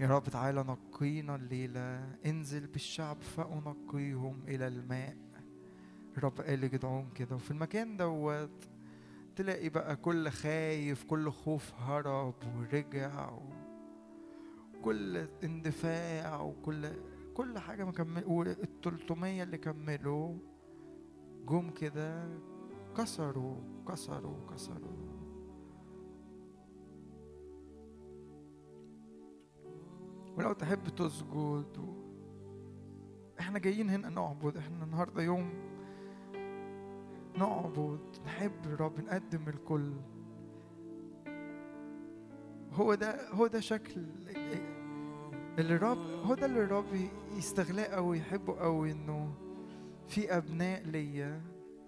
[0.00, 5.16] يا رب تعالى نقينا الليلة انزل بالشعب فأنقيهم إلى الماء.
[6.16, 8.68] الرب قال لجدعون كده وفي المكان دوت
[9.36, 13.30] تلاقي بقى كل خايف كل خوف هرب ورجع
[14.78, 16.88] وكل اندفاع وكل
[17.34, 20.34] كل حاجة مكمل والتلتمية اللي كملوا
[21.48, 22.28] جم كده
[22.96, 23.56] كسروا
[23.88, 25.02] كسروا كسروا.
[30.36, 32.02] ولو تحب تسجد و...
[33.40, 35.50] إحنا جايين هنا نعبد إحنا النهارده يوم
[37.38, 39.92] نعبد نحب الرب نقدم الكل.
[42.72, 44.00] هو ده هو ده شكل
[45.58, 46.86] اللي الرب هو ده اللي الرب
[47.36, 49.34] يستغلاه قوي يحبه قوي إنه
[50.08, 51.40] في أبناء ليا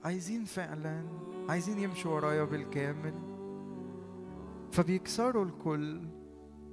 [0.04, 1.04] عايزين فعلا
[1.48, 3.14] عايزين يمشوا ورايا بالكامل.
[4.72, 6.00] فبيكسروا الكل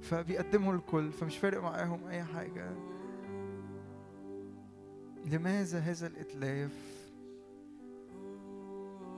[0.02, 2.70] فبيقدموا الكل فمش فارق معاهم أي حاجة.
[5.26, 7.01] لماذا هذا الإتلاف؟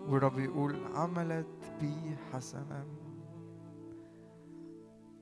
[0.08, 2.84] والرب يقول عملت بي حسنا.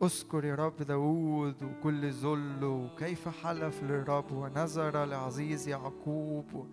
[0.02, 6.66] اذكر يا رب داود وكل ذل وكيف حلف للرب ونظر لعزيز يعقوب.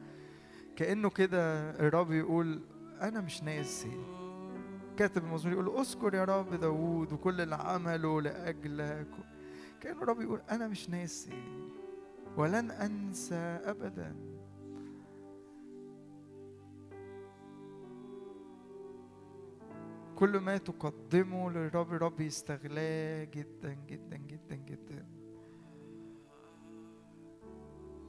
[0.76, 2.62] كأنه كده الرب يقول
[3.02, 3.98] أنا مش ناسي.
[4.98, 9.12] كاتب المزمور يقول اذكر يا رب داود وكل اللي عمله لأجلك.
[9.82, 11.44] كأنه الرب يقول أنا مش ناسي
[12.38, 14.16] ولن أنسى أبدا.
[20.20, 25.06] كل ما تقدمه للرب الرب يستغلاه جدا جدا جدا جدا.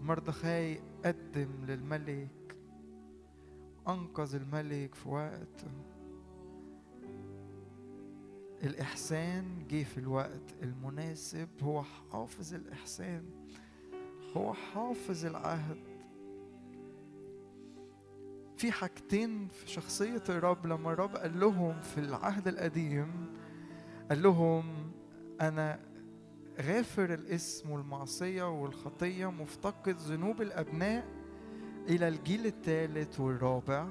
[0.00, 2.56] مردخاي قدم للملك
[3.88, 5.64] أنقذ الملك في وقت.
[8.62, 13.24] الإحسان جه في الوقت المناسب هو حافظ الإحسان
[14.36, 15.89] هو حافظ العهد.
[18.60, 23.26] في حاجتين في شخصية الرب لما الرب قال لهم في العهد القديم
[24.10, 24.92] قال لهم
[25.40, 25.80] أنا
[26.60, 31.08] غافر الاسم والمعصية والخطية مفتقد ذنوب الأبناء
[31.88, 33.86] إلى الجيل الثالث والرابع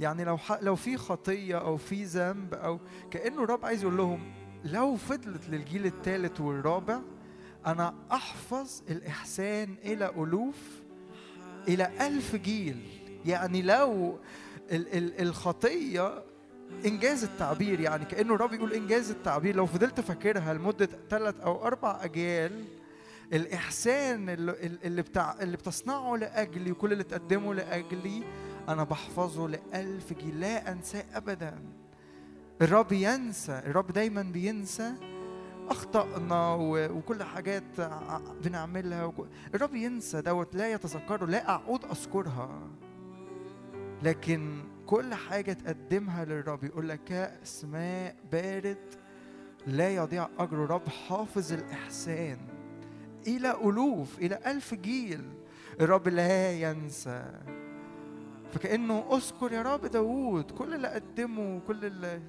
[0.00, 0.38] يعني لو.
[0.62, 2.80] لو في خطية أو في ذنب أو
[3.10, 4.32] كأنه الرب عايز يقول لهم
[4.64, 7.00] لو فضلت للجيل الثالث والرابع
[7.66, 10.82] أنا أحفظ الإحسان إلى ألوف
[11.68, 12.97] إلى ألف جيل
[13.28, 14.18] يعني لو
[14.72, 16.22] ال ال الخطية
[16.86, 19.56] إنجاز التعبير يعني كأنه الرب يقول إنجاز التعبير.
[19.56, 22.64] لو فضلت فاكرها لمدة ثلاث أو أربع أجيال
[23.32, 28.22] الإحسان اللي, بتاع اللي بتصنعه لأجلي وكل اللي تقدمه لأجلي
[28.68, 30.40] أنا بحفظه لألف جيل.
[30.40, 31.58] لا أنساه أبدا.
[32.62, 34.92] الرب ينسى الرب دايما بينسى
[35.68, 36.54] أخطأنا
[36.90, 37.64] وكل حاجات
[38.44, 39.12] بنعملها.
[39.54, 42.60] الرب ينسى دوت لا يتذكره لا أعود أذكرها.
[44.02, 48.94] لكن كل حاجة تقدمها للرب يقول لك كأس ماء بارد
[49.66, 52.38] لا يضيع أجر الرب حافظ الإحسان
[53.26, 55.24] إلى ألوف إلى ألف جيل
[55.80, 57.32] الرب لا ينسى.
[58.52, 62.22] فكأنه أذكر يا رب داوود كل اللي قدمه وكل اللي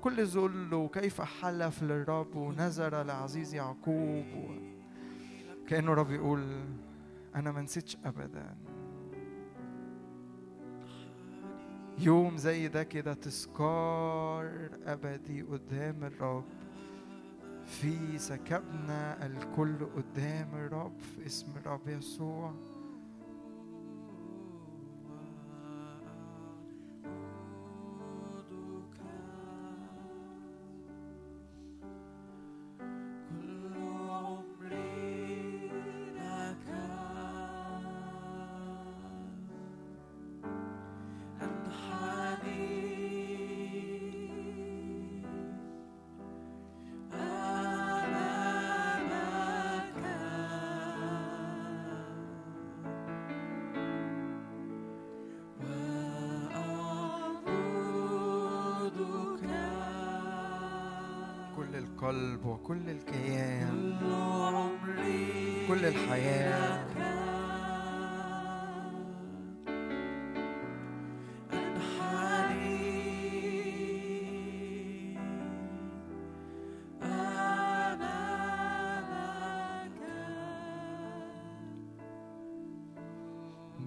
[0.00, 4.24] كل ذل وكيف حلف للرب ونذر لعزيز يعقوب.
[5.68, 6.64] كأنه رب يقول
[7.34, 8.56] أنا ما نسيتش أبدا.
[12.00, 16.44] يوم زي ده كده تذكار أبدي قدام الرب.
[17.66, 22.54] في سكبنا الكل قدام الرب في اسم الرب يسوع.
[62.10, 63.98] القلب وكل الكيان.
[65.68, 66.90] كل الحياة.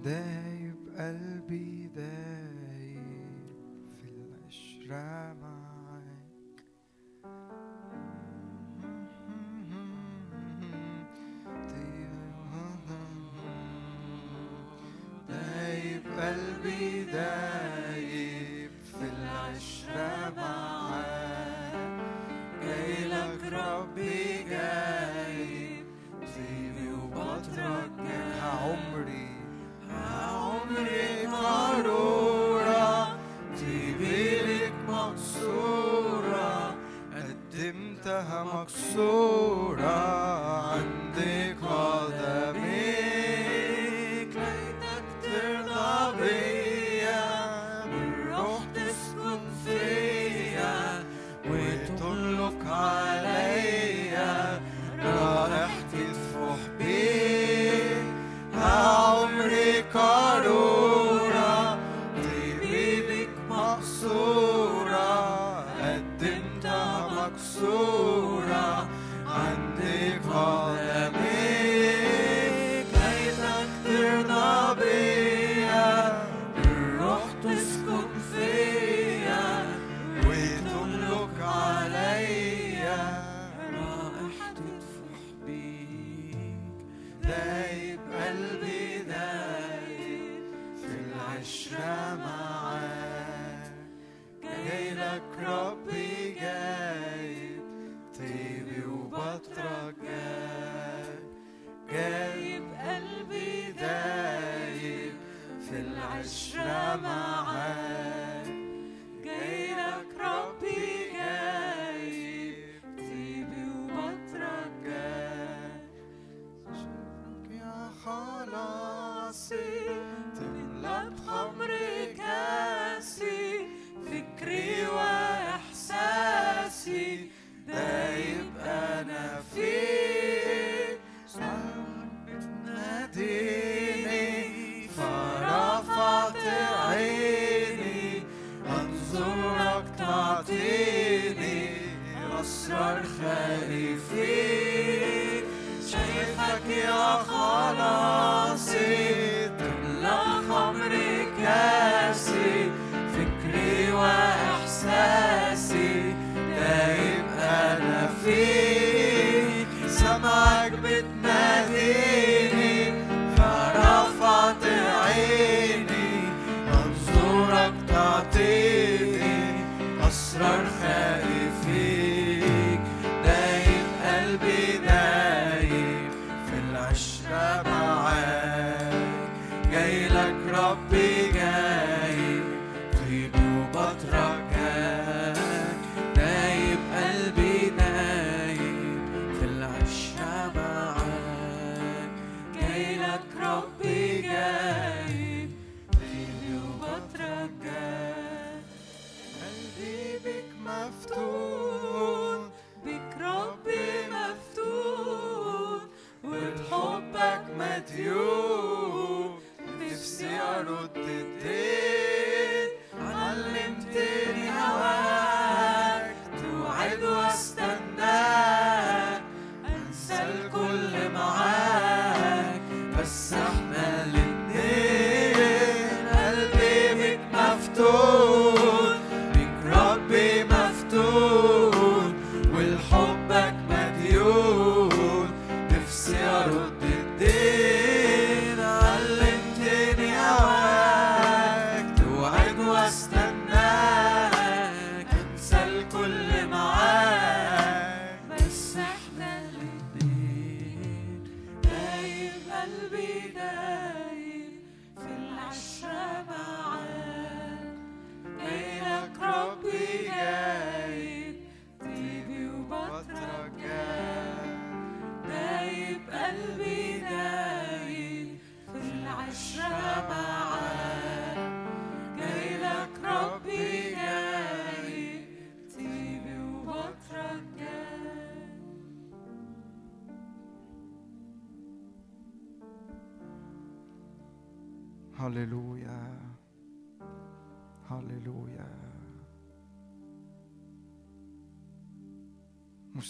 [0.04, 2.43] دايب قلبي دايب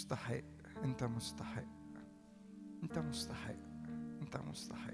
[0.05, 0.43] مستحق.
[0.83, 1.65] انت مستحق.
[2.83, 3.55] انت مستحق.
[4.21, 4.93] انت مستحق.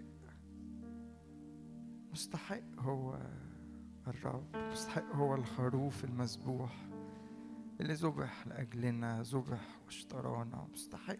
[2.11, 3.19] مستحق هو
[4.07, 4.55] الرب.
[4.55, 6.89] مستحق هو الخروف المذبوح
[7.81, 10.67] اللي ذبح لأجلنا ذبح واشترانا.
[10.73, 11.15] مستحق.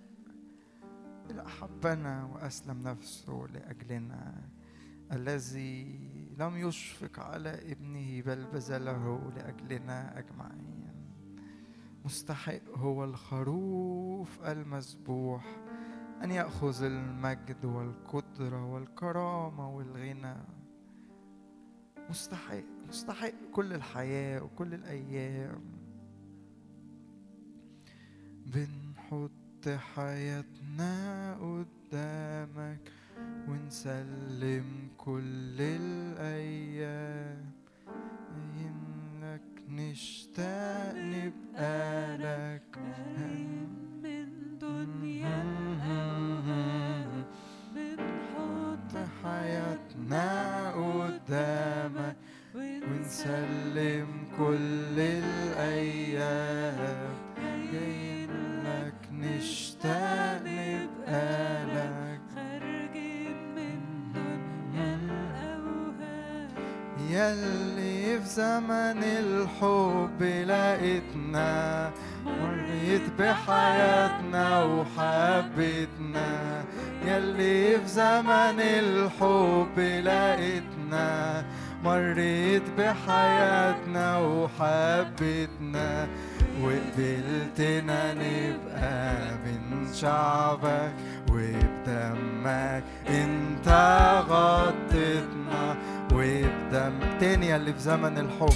[1.29, 4.49] اللي أحبنا وأسلم نفسه لأجلنا.
[5.11, 5.99] الذي
[6.37, 10.80] لم يشفق على ابنه بل بذله لأجلنا أجمعين.
[12.05, 15.45] مستحق هو الخروف المذبوح.
[16.23, 20.35] أن يأخذ المجد والقدرة والكرامة والغنى.
[22.09, 25.61] مستحق مستحق كل الحياة وكل الأيام.
[28.45, 32.91] بنحط حياتنا قدامك
[33.47, 37.51] ونسلم كل الأيام.
[39.75, 42.77] نشتاق نبقى لك.
[44.03, 44.27] من
[44.61, 47.11] دنيا الأوهام
[47.75, 48.93] بنحط
[49.23, 50.27] حياتنا
[50.71, 52.15] قدامك
[52.55, 56.87] ونسلم كل الأيام.
[57.71, 58.33] جايين
[58.65, 62.21] لك نشتاق نبقى لك.
[62.35, 63.79] خارجين من
[64.15, 66.49] دنيا الأوهام.
[67.11, 67.80] يلي
[68.19, 71.91] في زمن الحب لقيتنا
[72.25, 76.63] مريت بحياتنا وحبيتنا.
[77.05, 81.45] يلي في زمن الحب لقيتنا
[81.83, 86.07] مريت بحياتنا وحبيتنا.
[86.61, 89.15] وقبلتنا نبقى
[89.45, 90.93] من شعبك
[91.31, 93.67] وبدمك انت
[94.29, 95.75] غطيتنا
[96.21, 98.53] وبدمك تاني يلي في زمن الحب.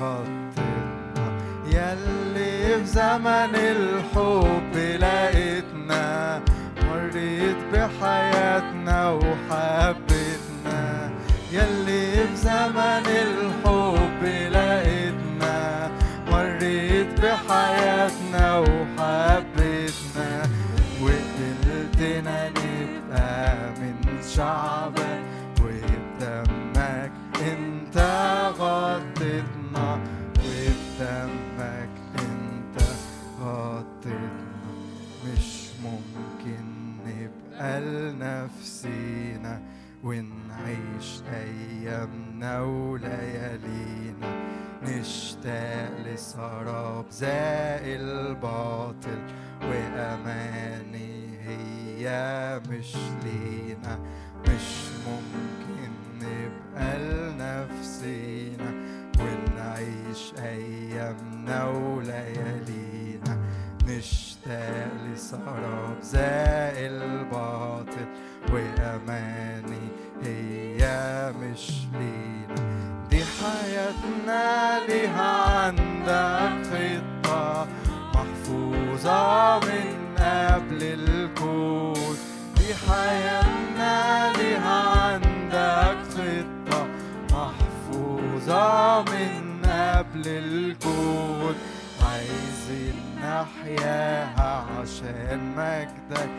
[0.00, 1.26] غطيتنا
[1.66, 6.40] يلي في زمن الحب لقيتنا
[6.82, 11.10] مريت بحياتنا وحبيتنا.
[11.52, 14.22] يلي في زمن الحب
[14.52, 15.90] لقيتنا
[16.30, 20.42] مريت بحياتنا وحبيتنا.
[21.02, 23.96] وقبلتنا نبقى من
[24.36, 24.71] شعبك
[40.02, 44.42] ونعيش أيامنا وليالينا
[44.82, 49.18] نشتاق لسراب زائل باطل
[49.62, 53.98] وأماني هي مش لينا
[54.48, 54.68] مش
[55.06, 55.92] ممكن
[56.22, 58.70] نبقى لنفسينا
[59.20, 62.82] ونعيش أيامنا وليالينا.
[63.88, 68.06] نشتاق لسراب زائل باطل
[68.52, 69.88] وأماني
[70.24, 72.54] هي مش لينا.
[73.10, 77.66] دي حياتنا ليها عندك خطة
[78.14, 82.16] محفوظة من قبل الكون.
[82.56, 86.86] دي حياتنا ليها عندك خطة
[87.32, 91.54] محفوظة من قبل الكون.
[92.02, 96.30] عايزين نحياها عشان مجدك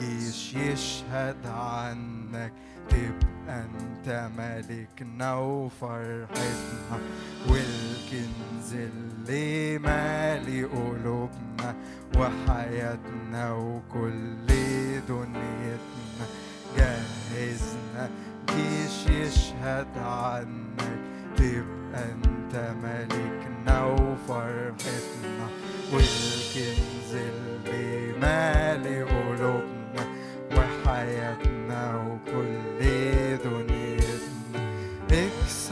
[0.00, 2.52] جيش يشهد عنك
[2.88, 6.98] تبقى أنت ملكنا وفرحتنا.
[7.48, 11.74] والكنز اللي مالي قلوبنا
[12.16, 14.46] وحياتنا وكل
[15.08, 16.26] دنيتنا.
[16.76, 18.10] جهزنا
[18.48, 21.00] جيش يشهد عنك
[21.36, 25.46] تبقى أنت ملكنا وفرحتنا.
[25.92, 29.19] والكنز اللي مالي قلوبنا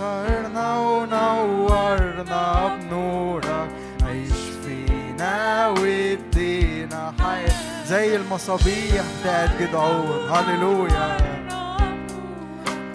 [0.03, 3.69] اكسرنا ونورنا بنورك
[4.03, 4.33] عيش
[4.65, 11.17] فينا وادينا حياة زي المصابيح بتاعت جدعون هللويا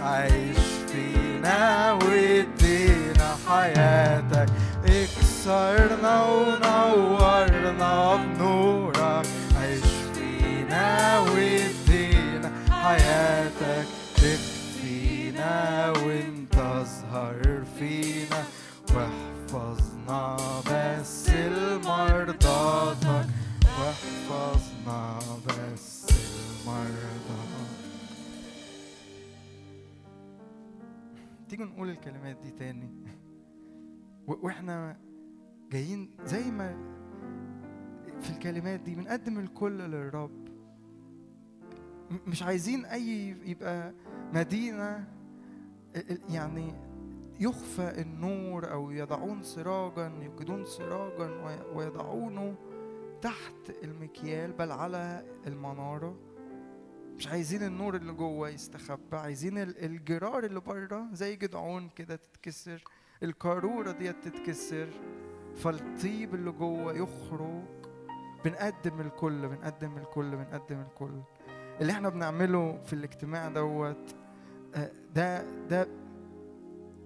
[0.01, 0.57] عيش
[0.91, 4.49] فينا وادينا حياتك
[4.85, 9.25] اكسرنا ونورنا بنورك
[9.61, 9.83] عيش
[10.15, 13.85] فينا وادينا حياتك
[14.15, 16.42] تكفينا وانت
[16.83, 18.43] اظهر فينا
[18.95, 20.37] واحفظنا
[20.67, 23.27] بس لمرضاتك
[23.63, 26.07] واحفظنا بس
[26.65, 27.73] لمرضاتك
[31.49, 32.89] تيجي نقول الكلمات دي تاني.
[34.27, 34.97] وإحنا
[35.71, 36.75] جايين زي ما
[38.21, 40.47] في الكلمات دي بنقدم الكل للرب.
[42.27, 43.93] مش عايزين أي يبقى
[44.33, 45.07] مدينة
[46.29, 46.73] يعني
[47.39, 52.55] يخفى النور أو يضعون سراجا يوقدون سراجا وي- ويضعونه
[53.21, 56.15] تحت المكيال بل على المنارة.
[57.17, 62.83] مش عايزين النور اللي جوه يستخبى عايزين ال- الجرار اللي بره زي جدعون كده تتكسر
[63.23, 64.87] القارورة ديت تتكسر.
[65.55, 67.63] فالطيب اللي جوه يخرج.
[68.45, 71.21] بنقدم الكل بنقدم الكل بنقدم الكل.
[71.81, 74.15] اللي إحنا بنعمله في الاجتماع دوت
[75.15, 75.87] ده ده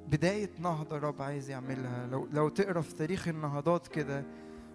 [0.08, 2.08] بداية نهضة الرب عايز يعملها.
[2.08, 4.24] لو لو تقرأ في تاريخ النهضات كده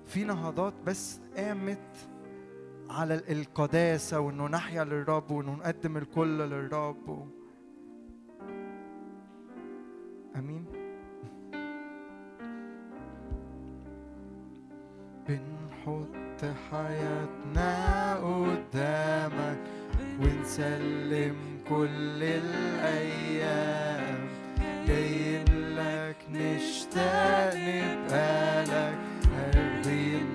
[0.06, 1.78] في نهضات بس قامت
[2.90, 7.26] على ال- القداسة وإنه نحيا للرب وإنه نقدم الكل للرب و...
[10.36, 10.64] أمين.
[15.28, 19.58] بنحط حياتنا قدامك
[20.20, 21.36] ونسلم
[21.72, 24.18] كل الأيام.
[24.86, 25.44] جايين
[25.76, 28.98] لك نشتاق نبقى لك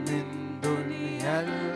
[0.09, 0.25] من
[0.63, 1.66] دنيا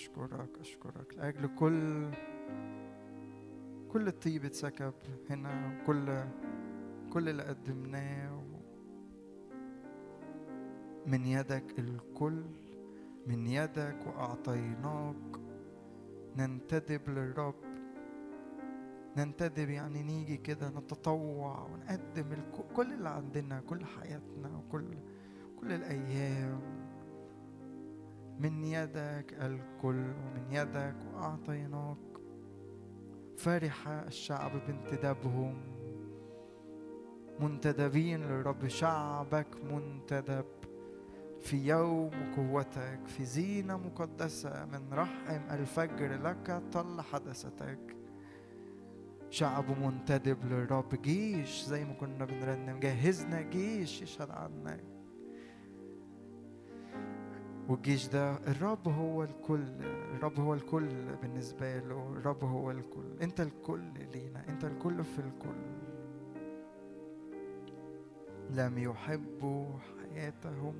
[0.00, 1.14] أشكرك أشكرك.
[1.16, 2.10] لأجل كل
[3.88, 4.94] كل الطيب اتسكب
[5.30, 6.24] هنا وكل
[7.12, 8.42] كل اللي قدمناه
[11.06, 12.44] من يدك الكل
[13.26, 15.40] من يدك وأعطيناك.
[16.36, 17.54] ننتدب للرب.
[19.16, 22.26] ننتدب يعني نيجي كده نتطوع ونقدم
[22.76, 24.84] كل اللي عندنا كل حياتنا وكل
[25.60, 26.79] كل الأيام.
[28.42, 31.96] من يدك الكل ومن يدك وأعطيناك.
[33.36, 35.54] فرح الشعب بانتدابهم.
[37.40, 40.44] منتدبين للرب شعبك منتدب.
[41.40, 47.96] في يوم قوتك في زينة مقدسة من رحم الفجر لك طل حدثتك.
[49.30, 54.89] شعب منتدب للرب جيش زي ما كنا بنرنم جهزنا جيش يشهد عنك.
[57.70, 59.64] والجيش ده الرب هو الكل
[60.14, 60.88] الرب هو الكل
[61.22, 63.22] بالنسبة له الرب هو الكل.
[63.22, 63.82] أنت الكل
[64.14, 65.60] لينا أنت الكل في الكل.
[68.50, 70.74] لم يحبوا حياتهم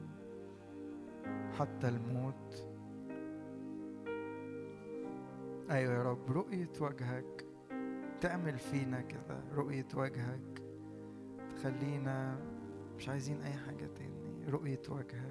[1.58, 2.66] حتى الموت.
[5.70, 7.44] أيوه يا رب رؤية وجهك
[8.20, 10.62] تعمل فينا كده رؤية وجهك
[11.56, 12.38] تخلينا
[12.96, 14.50] مش عايزين أي حاجة تاني.
[14.50, 15.29] رؤية وجهك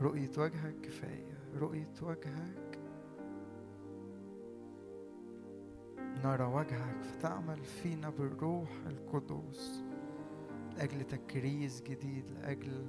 [0.00, 2.78] رؤية وجهك كفاية رؤية وجهك.
[6.24, 9.84] نرى وجهك فتعمل فينا بالروح القدس
[10.76, 12.86] لأجل تكريس جديد لأجل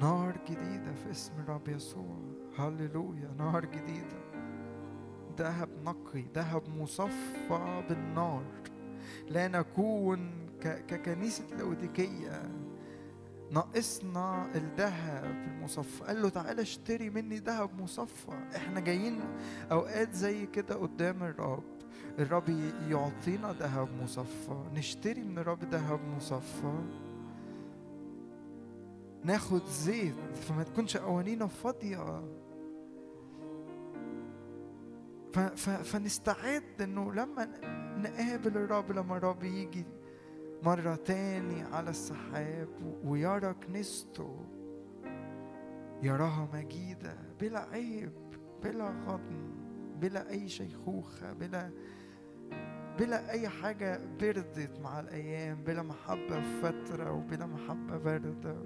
[0.00, 2.18] نار جديدة في اسم الرب يسوع.
[2.58, 4.28] هللويا نار جديدة.
[5.38, 8.44] ذهب نقي ذهب مصفى بالنار.
[9.28, 12.67] لا نكون ككنيسة لوديكية.
[13.50, 16.04] ناقصنا الذهب المصفى.
[16.04, 18.32] قال له تعالى اشتري مني ذهب مصفى.
[18.56, 19.20] إحنا جايين
[19.72, 21.62] أوقات زي كده قدام الرب.
[22.18, 22.48] الرب
[22.88, 24.64] يعطينا ذهب مصفى.
[24.74, 26.78] نشتري من الرب ذهب مصفى.
[29.24, 32.24] ناخد زيت فما تكونش قوانينا فاضية.
[35.32, 37.48] ف- ف- فنستعد إنه لما
[37.98, 39.84] نقابل الرب لما الرب يجي
[40.62, 42.68] مرة تاني على السحاب
[43.04, 44.46] ويرى كنيسته
[46.02, 48.12] يراها مجيدة بلا عيب
[48.64, 49.50] بلا غضن
[50.00, 51.70] بلا أي شيخوخة بلا
[52.98, 58.56] بلا أي حاجة بردت مع الأيام بلا محبة فترة وبلا محبة باردة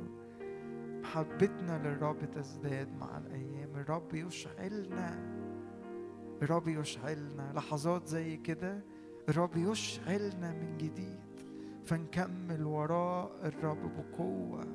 [1.03, 5.33] محبتنا للرب تزداد مع الأيام الرب يشعلنا
[6.43, 8.85] الرب يشعلنا لحظات زي كده
[9.29, 11.32] الرب يشعلنا من جديد
[11.85, 14.67] فنكمل وراء الرب بقوة.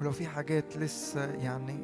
[0.00, 1.78] ولو في حاجات لسه يعني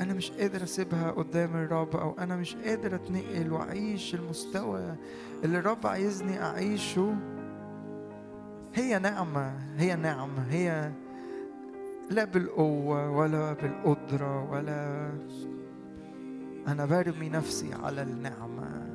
[0.00, 4.96] أنا مش قادر أسيبها قدام الرب أو أنا مش قادر أتنقل وأعيش المستوى
[5.44, 7.14] اللي الرب عايزني أعيشه
[8.74, 10.92] هي نعمة هي نعمة هي
[12.10, 15.10] لا بالقوة ولا بالقدرة ولا
[16.68, 18.92] أنا برمي نفسي على النعمة.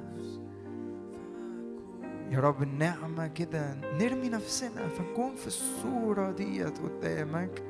[2.32, 7.64] يا رب النعمة كده نرمي نفسنا فنكون في الصورة ديت قدامك.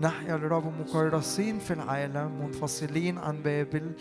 [0.00, 3.92] نحيا لرب مكرسين في العالم منفصلين عن بابل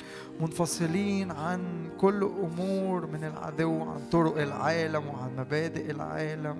[0.41, 6.57] منفصلين عن كل أمور من العدو عن طرق العالم وعن مبادئ العالم.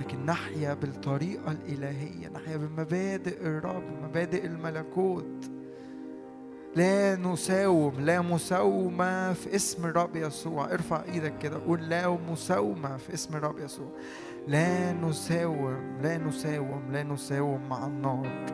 [0.00, 5.50] لكن نحيا بالطريقة الإلهية نحيا بمبادئ الرب مبادئ الملكوت.
[6.76, 10.72] لا نساوم لا مساومة في اسم الرب يسوع.
[10.72, 13.88] ارفع إيدك كده قول لا مساومة في اسم الرب يسوع.
[14.48, 18.46] لا نساوم لا نساوم لا نساوم مع النار.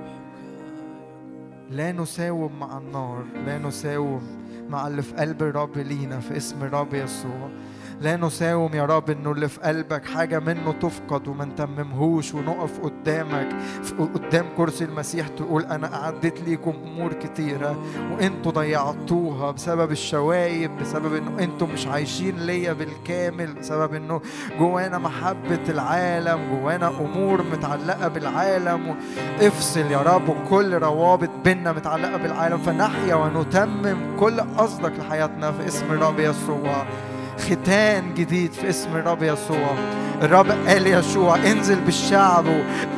[1.70, 4.22] لا نساوم مع النار لا نساوم
[4.68, 7.50] مع اللي في قلب الرب لينا في اسم الرب يسوع.
[8.00, 13.48] لا نساوم يا رب إنه اللي في قلبك حاجة منه تفقد وما نتممهوش ونقف قدامك.
[13.98, 17.76] قدام كرسي المسيح تقول أنا اعدت ليكم أمور كتيرة
[18.12, 24.20] وأنتوا ضيعتوها بسبب الشوايب بسبب إنه أنتوا مش عايشين ليا بالكامل بسبب إنه
[24.58, 28.96] جوانا محبة العالم جوانا أمور متعلقة بالعالم.
[29.40, 35.86] افصل يا رب كل روابط بينا متعلقة بالعالم فنحيا ونتمم كل قصدك لحياتنا في اسم
[35.92, 36.86] الرب يسوع.
[37.40, 39.74] ختان جديد في اسم الرب يسوع.
[40.22, 42.44] الرب قال يشوع انزل بالشعب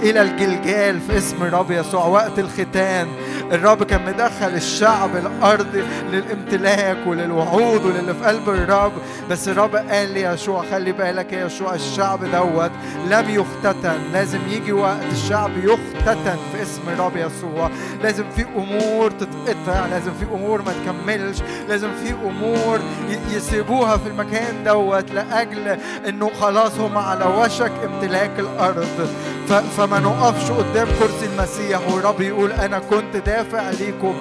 [0.02, 2.06] إلى الجلجال في اسم الرب يسوع.
[2.06, 3.08] وقت الختان
[3.52, 8.92] الرب كان مدخل الشعب الأرض للامتلاك وللوعود وللي في قلب الرب.
[9.30, 12.70] بس الرب قال لي يشوع خلي بالك يا يشوع الشعب دوت
[13.10, 13.98] لم يختتن.
[14.12, 17.70] لازم يجي وقت الشعب يختتن في اسم الرب يسوع.
[18.02, 21.38] لازم في أمور تتقطع لازم في أمور ما تكملش
[21.68, 22.78] لازم في أمور
[23.10, 24.31] ي- يسيبوها في المكان
[24.64, 25.78] دوت لأجل
[26.08, 29.08] إنه خلاص هم على وشك امتلاك الأرض.
[29.48, 34.14] ف- فما نقفش قدام كرسي المسيح والرب يقول أنا كنت دافع ليكم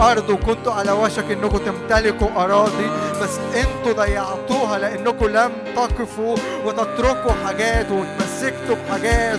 [0.00, 2.90] أرض وكنتوا على وشك إنكم تمتلكوا أراضي
[3.22, 9.38] بس أنتوا ضيعتوها لأنكم لم تقفوا وتتركوا حاجات وتمسكتوا بحاجات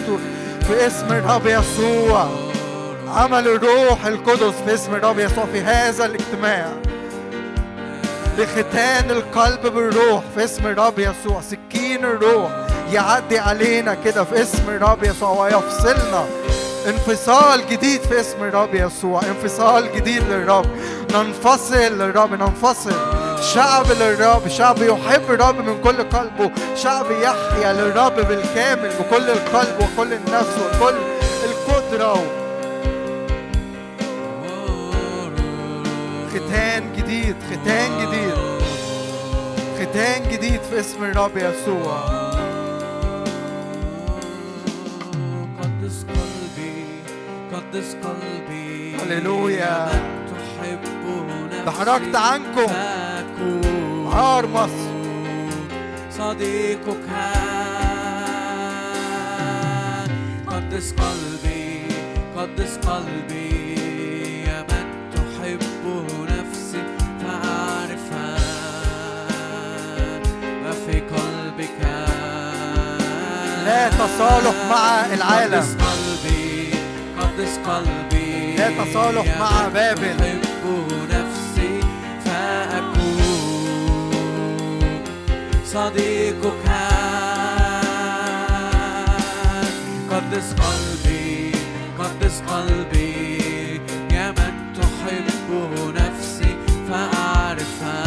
[0.68, 2.28] في اسم الرب يسوع.
[3.16, 6.68] عمل الروح القدس في اسم الرب يسوع في هذا الاجتماع.
[8.40, 11.42] بختان القلب بالروح في اسم الرب يسوع.
[11.42, 12.52] سكين الروح
[12.92, 16.26] يعدي علينا كده في اسم الرب يسوع ويفصلنا.
[16.88, 19.22] انفصال جديد في اسم الرب يسوع.
[19.24, 20.66] انفصال جديد للرب.
[21.14, 22.94] ننفصل للرب ننفصل.
[23.54, 26.52] شعب للرب شعب يحب الرب من كل قلبه.
[26.76, 30.96] شعب يحيا للرب بالكامل بكل القلب وكل النفس وكل
[31.46, 32.39] القدرة.
[36.40, 38.34] ختان جديد ختان جديد.
[39.80, 42.00] ختان جديد في اسم الرب يسوع.
[45.62, 46.86] قدس قلبي
[47.54, 48.96] قدس قلبي.
[48.96, 49.90] هللويا.
[51.66, 52.74] تحركت عنكم.
[54.14, 54.90] عار مصر
[56.12, 57.10] صديقك
[60.48, 61.88] قدس قلبي
[62.38, 63.76] قدس قلبي.
[64.48, 64.86] يا من
[65.16, 66.29] تحبه
[73.70, 75.56] لا تصالح مع العالم.
[75.56, 76.74] قدس قلبي
[77.20, 78.56] قدس قلبي.
[78.58, 80.18] لا تصالح يا مع من بابل.
[80.18, 80.66] تحب
[81.12, 81.80] نفسي
[82.26, 83.20] فأكون
[85.66, 86.66] صديقك.
[90.12, 91.52] قدس قلبي
[92.00, 93.82] قدس قلبي.
[94.12, 95.50] يا من تحب
[95.96, 96.58] نفسي
[96.90, 98.04] فأعرفها.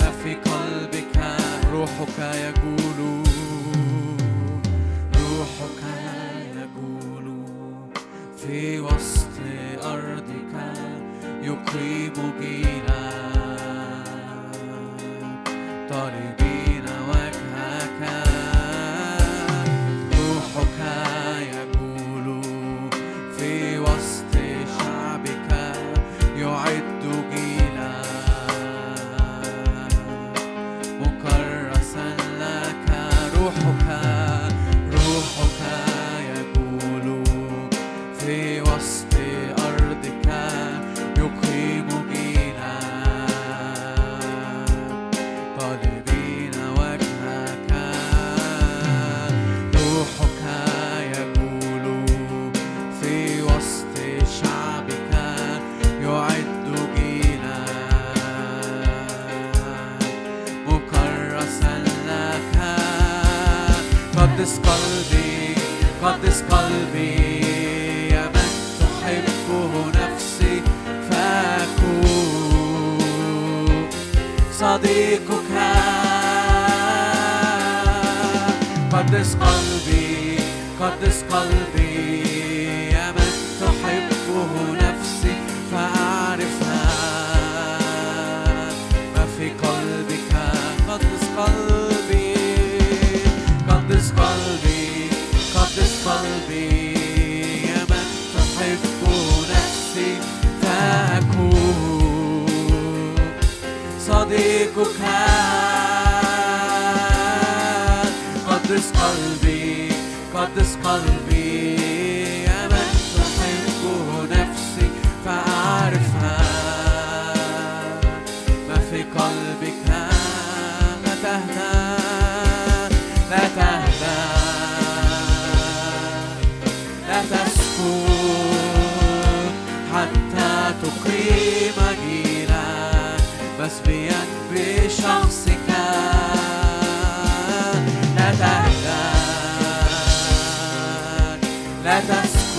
[0.00, 1.16] ما في قلبك
[1.72, 3.19] روحك يقول
[8.50, 9.36] في وسط
[9.84, 10.54] أرضك
[11.42, 13.09] يقيم جيلا
[66.02, 67.14] قدس قلبي
[68.12, 68.50] يا من
[68.80, 70.62] تحبه نفسي
[71.10, 72.18] فأكون
[74.52, 75.52] صديقك.
[78.92, 80.38] قدس قلبي
[80.80, 81.69] قدس قلبي.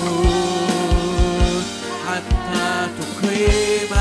[0.01, 1.65] تسكت
[2.07, 3.91] حتى تقيم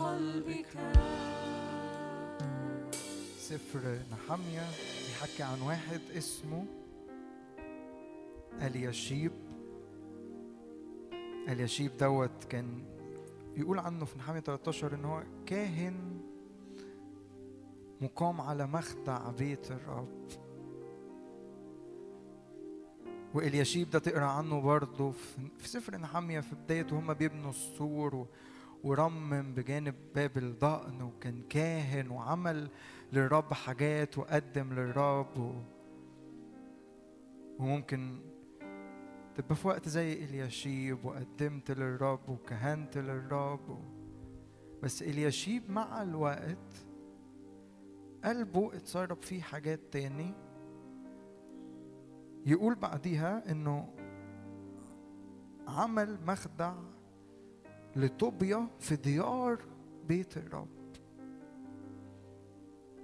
[0.00, 0.66] قلبك.
[3.38, 4.66] سفر نحمية
[5.08, 6.64] بيحكي عن واحد اسمه
[8.62, 9.32] اليشيب.
[11.48, 12.82] اليشيب دوت كان
[13.56, 16.20] بيقول عنه في نحمية 13 إن هو كاهن
[18.00, 20.28] مقام على مخدع بيت الرب.
[23.34, 25.10] واليشيب ده تقرأ عنه برضه
[25.58, 28.26] في سفر نحمية في بدايته هما بيبنوا السور
[28.84, 32.68] ورمم بجانب باب الضأن وكان كاهن وعمل
[33.12, 35.52] للرب حاجات وقدم للرب و...
[37.58, 38.20] وممكن
[39.34, 43.78] تبقى في وقت زي اليشيب وقدمت للرب وكهنت للرب و...
[44.82, 46.86] بس اليشيب مع الوقت
[48.24, 50.34] قلبه اتصرف فيه حاجات تاني.
[52.46, 53.88] يقول بعديها إنه
[55.68, 56.74] عمل مخدع
[57.96, 59.58] لطوبيا في ديار
[60.08, 60.68] بيت الرب.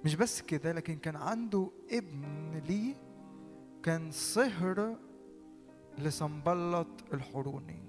[0.05, 2.95] مش بس كده لكن كان عنده ابن ليه
[3.83, 4.95] كان صهر
[5.97, 7.83] لسنبلط الحروني.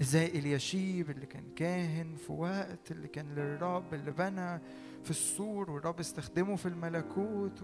[0.00, 4.58] إزاي اليشيب اللي كان كاهن في وقت اللي كان للرب اللي بنى
[5.04, 7.62] في السور والرب استخدمه في الملكوت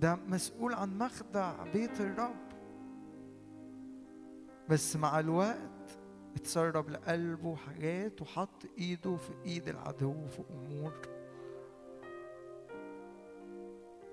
[0.00, 2.49] ده مسؤول عن مخدع بيت الرب.
[4.70, 5.98] بس مع الوقت
[6.36, 10.92] اتسرب لقلبه حاجات وحط ايده في ايد العدو في امور.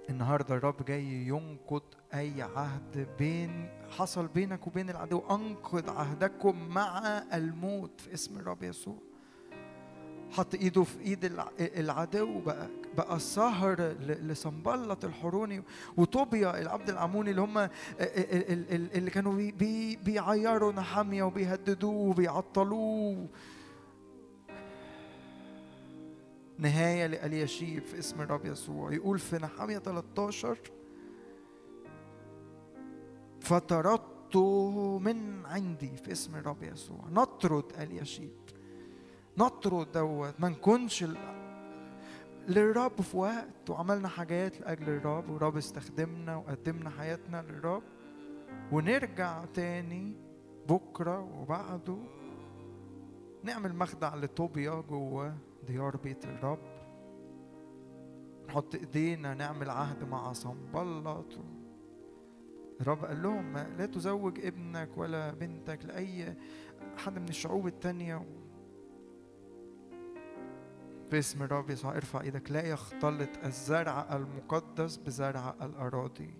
[0.10, 5.20] النهارده الرب جاي ينقض اي عهد بين حصل بينك وبين العدو.
[5.32, 9.07] انقض عهدكم مع الموت في اسم الرب يسوع.
[10.32, 12.68] حط ايده في ايد الع- العدو بقى
[12.98, 15.64] بقى سهر لسنبلط الحروني
[15.98, 21.94] وطوبيا العبد العموني اللي هم ال- ال- ال- اللي كانوا بي بي بيعيروا نحامية وبيهددوه
[22.10, 23.28] وبيعطلوه.
[26.60, 28.94] نهاية لاليشيب في اسم الرب يسوع.
[28.94, 30.58] يقول في نحامية 13
[33.42, 37.00] فطردته من عندي في اسم الرب يسوع.
[37.12, 38.32] نطرد اليشيب
[39.38, 40.34] نطرد دوت.
[40.40, 41.06] ما نكونش
[42.48, 47.84] للرب في وقت وعملنا حاجات لأجل الرب والرب استخدمنا وقدمنا حياتنا للرب.
[48.72, 50.16] ونرجع تاني
[50.70, 51.98] بكرة وبعده
[53.44, 55.38] نعمل مخدع لطوبيا جوه
[55.68, 56.60] ديار بيت الرب.
[58.48, 61.40] نحط إيدينا نعمل عهد مع صنبلط.
[62.82, 66.38] الرب قال لهم لا تزوج ابنك ولا بنتك لأي
[66.98, 68.26] حد من الشعوب التانية.
[71.12, 76.34] باسم الرب يسوع ارفع إيدك لا يختلط الزرع المقدس بزرع الأراضي.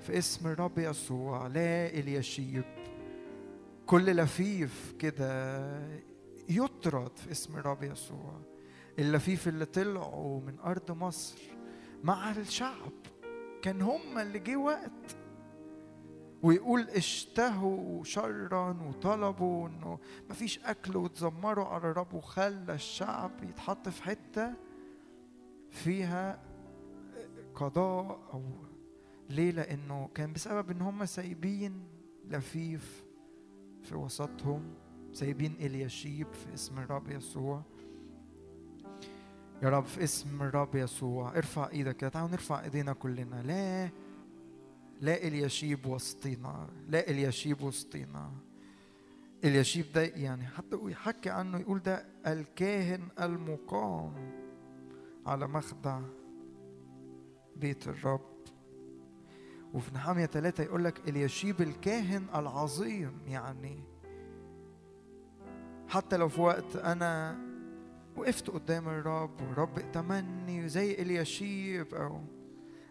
[0.00, 2.64] في اسم الرب يسوع لا اليشيب
[3.86, 5.64] كل لفيف كده
[6.48, 8.40] يطرد في اسم الرب يسوع.
[8.98, 11.38] اللفيف اللي طلعوا من أرض مصر
[12.04, 12.92] مع الشعب
[13.62, 15.16] كان هم اللي جه وقت
[16.44, 19.98] ويقول اشتهوا شرا وطلبوا إنه
[20.30, 24.54] مفيش أكل وتذمروا على الرب وخلى الشعب يتحط في حتة
[25.70, 26.38] فيها
[27.54, 28.42] قضاء أو
[29.30, 31.86] ليه لأنه كان بسبب إن هم سايبين
[32.24, 33.04] لفيف
[33.82, 34.74] في وسطهم
[35.12, 37.62] سايبين اليشيب في اسم الرب يسوع.
[39.62, 43.42] يا رب في اسم الرب يسوع ارفع إيدك تعالوا نرفع إيدينا كلنا.
[43.42, 43.90] لا
[45.00, 48.30] لا اليشيب وسطينا لا اليشيب وسطينا.
[49.44, 54.32] اليشيب ده يعني حتى يحكي عنه يقول ده الكاهن المقام
[55.26, 56.00] على مخدع
[57.56, 58.34] بيت الرب.
[59.74, 63.78] وفي نحامية ثلاثة يقول لك اليشيب الكاهن العظيم يعني.
[65.88, 67.38] حتى لو في وقت أنا
[68.16, 72.20] وقفت قدام الرب والرب ائتمني زي اليشيب أو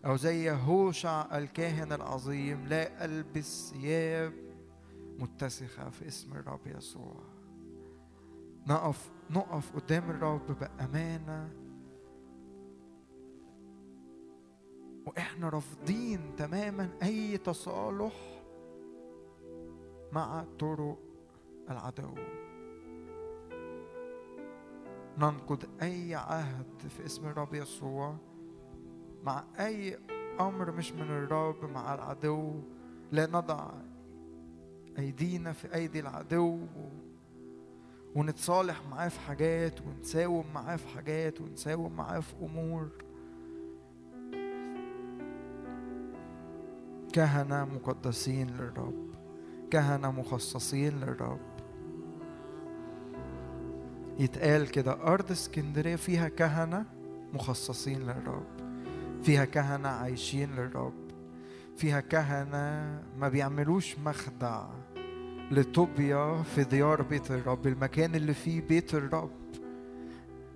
[0.06, 4.34] أو زي هوشع الكاهن العظيم لا ألبس ثياب
[5.20, 7.24] متسخة في اسم الرب يسوع.
[8.68, 11.50] نقف نقف قدام الرب بأمانة.
[15.08, 18.44] وإحنا رافضين تماما أي تصالح
[20.12, 21.00] مع طرق
[21.70, 22.14] العدو.
[25.18, 28.18] ننقض أي عهد في اسم الرب يسوع.
[29.24, 30.00] مع أي
[30.40, 32.62] أمر مش من الرب مع العدو.
[33.12, 33.72] لا نضع
[35.00, 36.60] أيدينا في أيدي العدو.
[38.16, 42.90] ونتصالح معاه في حاجات ونساوم معاه في حاجات ونساوم معاه في أمور.
[47.14, 49.14] كهنة مقدسين للرب.
[49.72, 51.54] كهنة مخصصين للرب.
[54.20, 56.86] يتقال كده أرض اسكندرية فيها كهنة
[57.34, 58.63] مخصصين للرب.
[59.24, 60.94] فيها كهنة عايشين للرب.
[61.76, 64.66] فيها كهنة ما بيعملوش مخدع
[65.52, 69.32] لطوبيا في ديار بيت الرب المكان اللي فيه بيت الرب.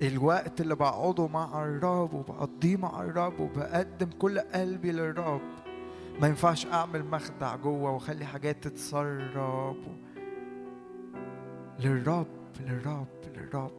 [0.01, 5.41] الوقت اللي بقعده مع الرب وبقضيه مع الرب وبقدم كل قلبي للرب.
[6.21, 9.77] ما ينفعش أعمل مخدع جوه وأخلي حاجات تتسرب.
[11.79, 12.27] للرب
[12.59, 13.71] للرب للرب.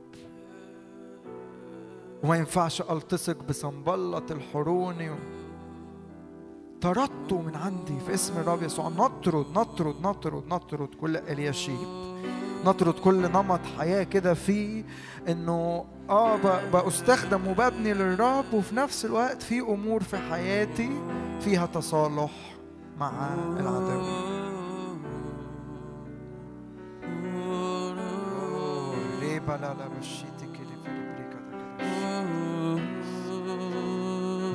[2.23, 5.11] وما ينفعش ألتصق بصنبلة الحروني.
[6.81, 8.89] طردته من عندي في اسم الرب يسوع.
[8.89, 11.79] نطرد نطرد نطرد نطرد كل الياشيب
[12.65, 14.85] نطرد كل نمط حياة كده فيه
[15.29, 16.37] إنه آه
[16.87, 20.91] بستخدم وببني للرب وفي نفس الوقت في أمور في حياتي
[21.41, 22.57] فيها تصالح
[23.01, 24.29] مع العدو.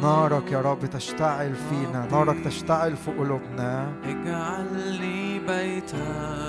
[0.03, 3.87] نارك يا رب تشتعل فينا نارك تشتعل في قلوبنا.
[4.05, 5.97] اجعل لي بيتا.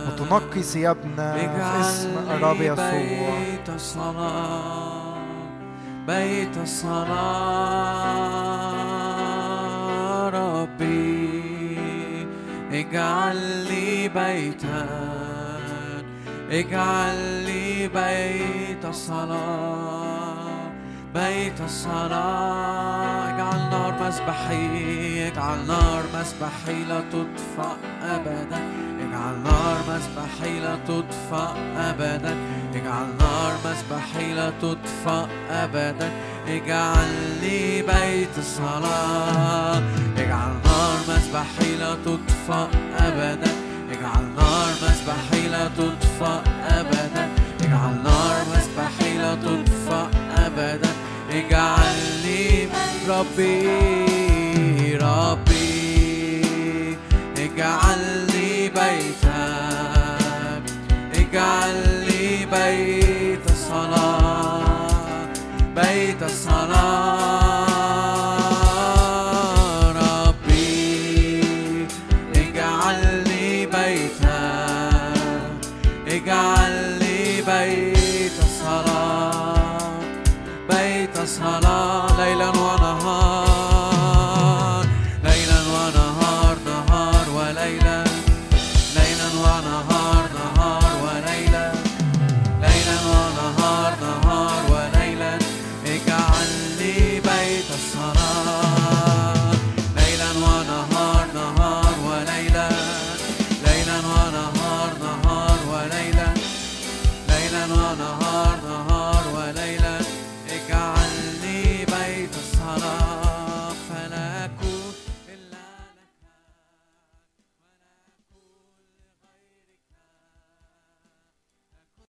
[0.09, 2.91] وتنقي ثيابنا في اسم الرب يسوع.
[2.91, 5.15] بيت الصلاة
[6.07, 7.11] بيت الصلاة.
[10.31, 11.45] ربي
[12.73, 13.37] اجعل
[13.69, 14.87] لي بيتا.
[16.51, 20.34] اجعل لي بيت الصلاة.
[21.15, 23.29] بيت الصلاة.
[23.29, 28.59] اجعل نار مسبحي اجعل نار مسبحي لا تطفأ أبدا.
[29.01, 32.37] اجعل نار مسبحي لا تطفأ أبدا.
[32.75, 36.11] اجعل نار مسبحي لا تطفأ أبدا.
[36.49, 37.09] اجعل
[37.41, 39.83] لي بيت الصلاة.
[40.17, 42.69] اجعل نار مسبحي لا تطفأ
[42.99, 43.53] أبدا.
[43.91, 47.29] اجعل نار مسبحي لا تطفأ أبدا.
[47.61, 50.11] اجعل نار مسبحي لا تطفأ
[50.47, 50.94] أبدا.
[51.35, 52.69] اجعل لي
[53.09, 56.97] ربي ربي.
[57.39, 58.69] اجعل لي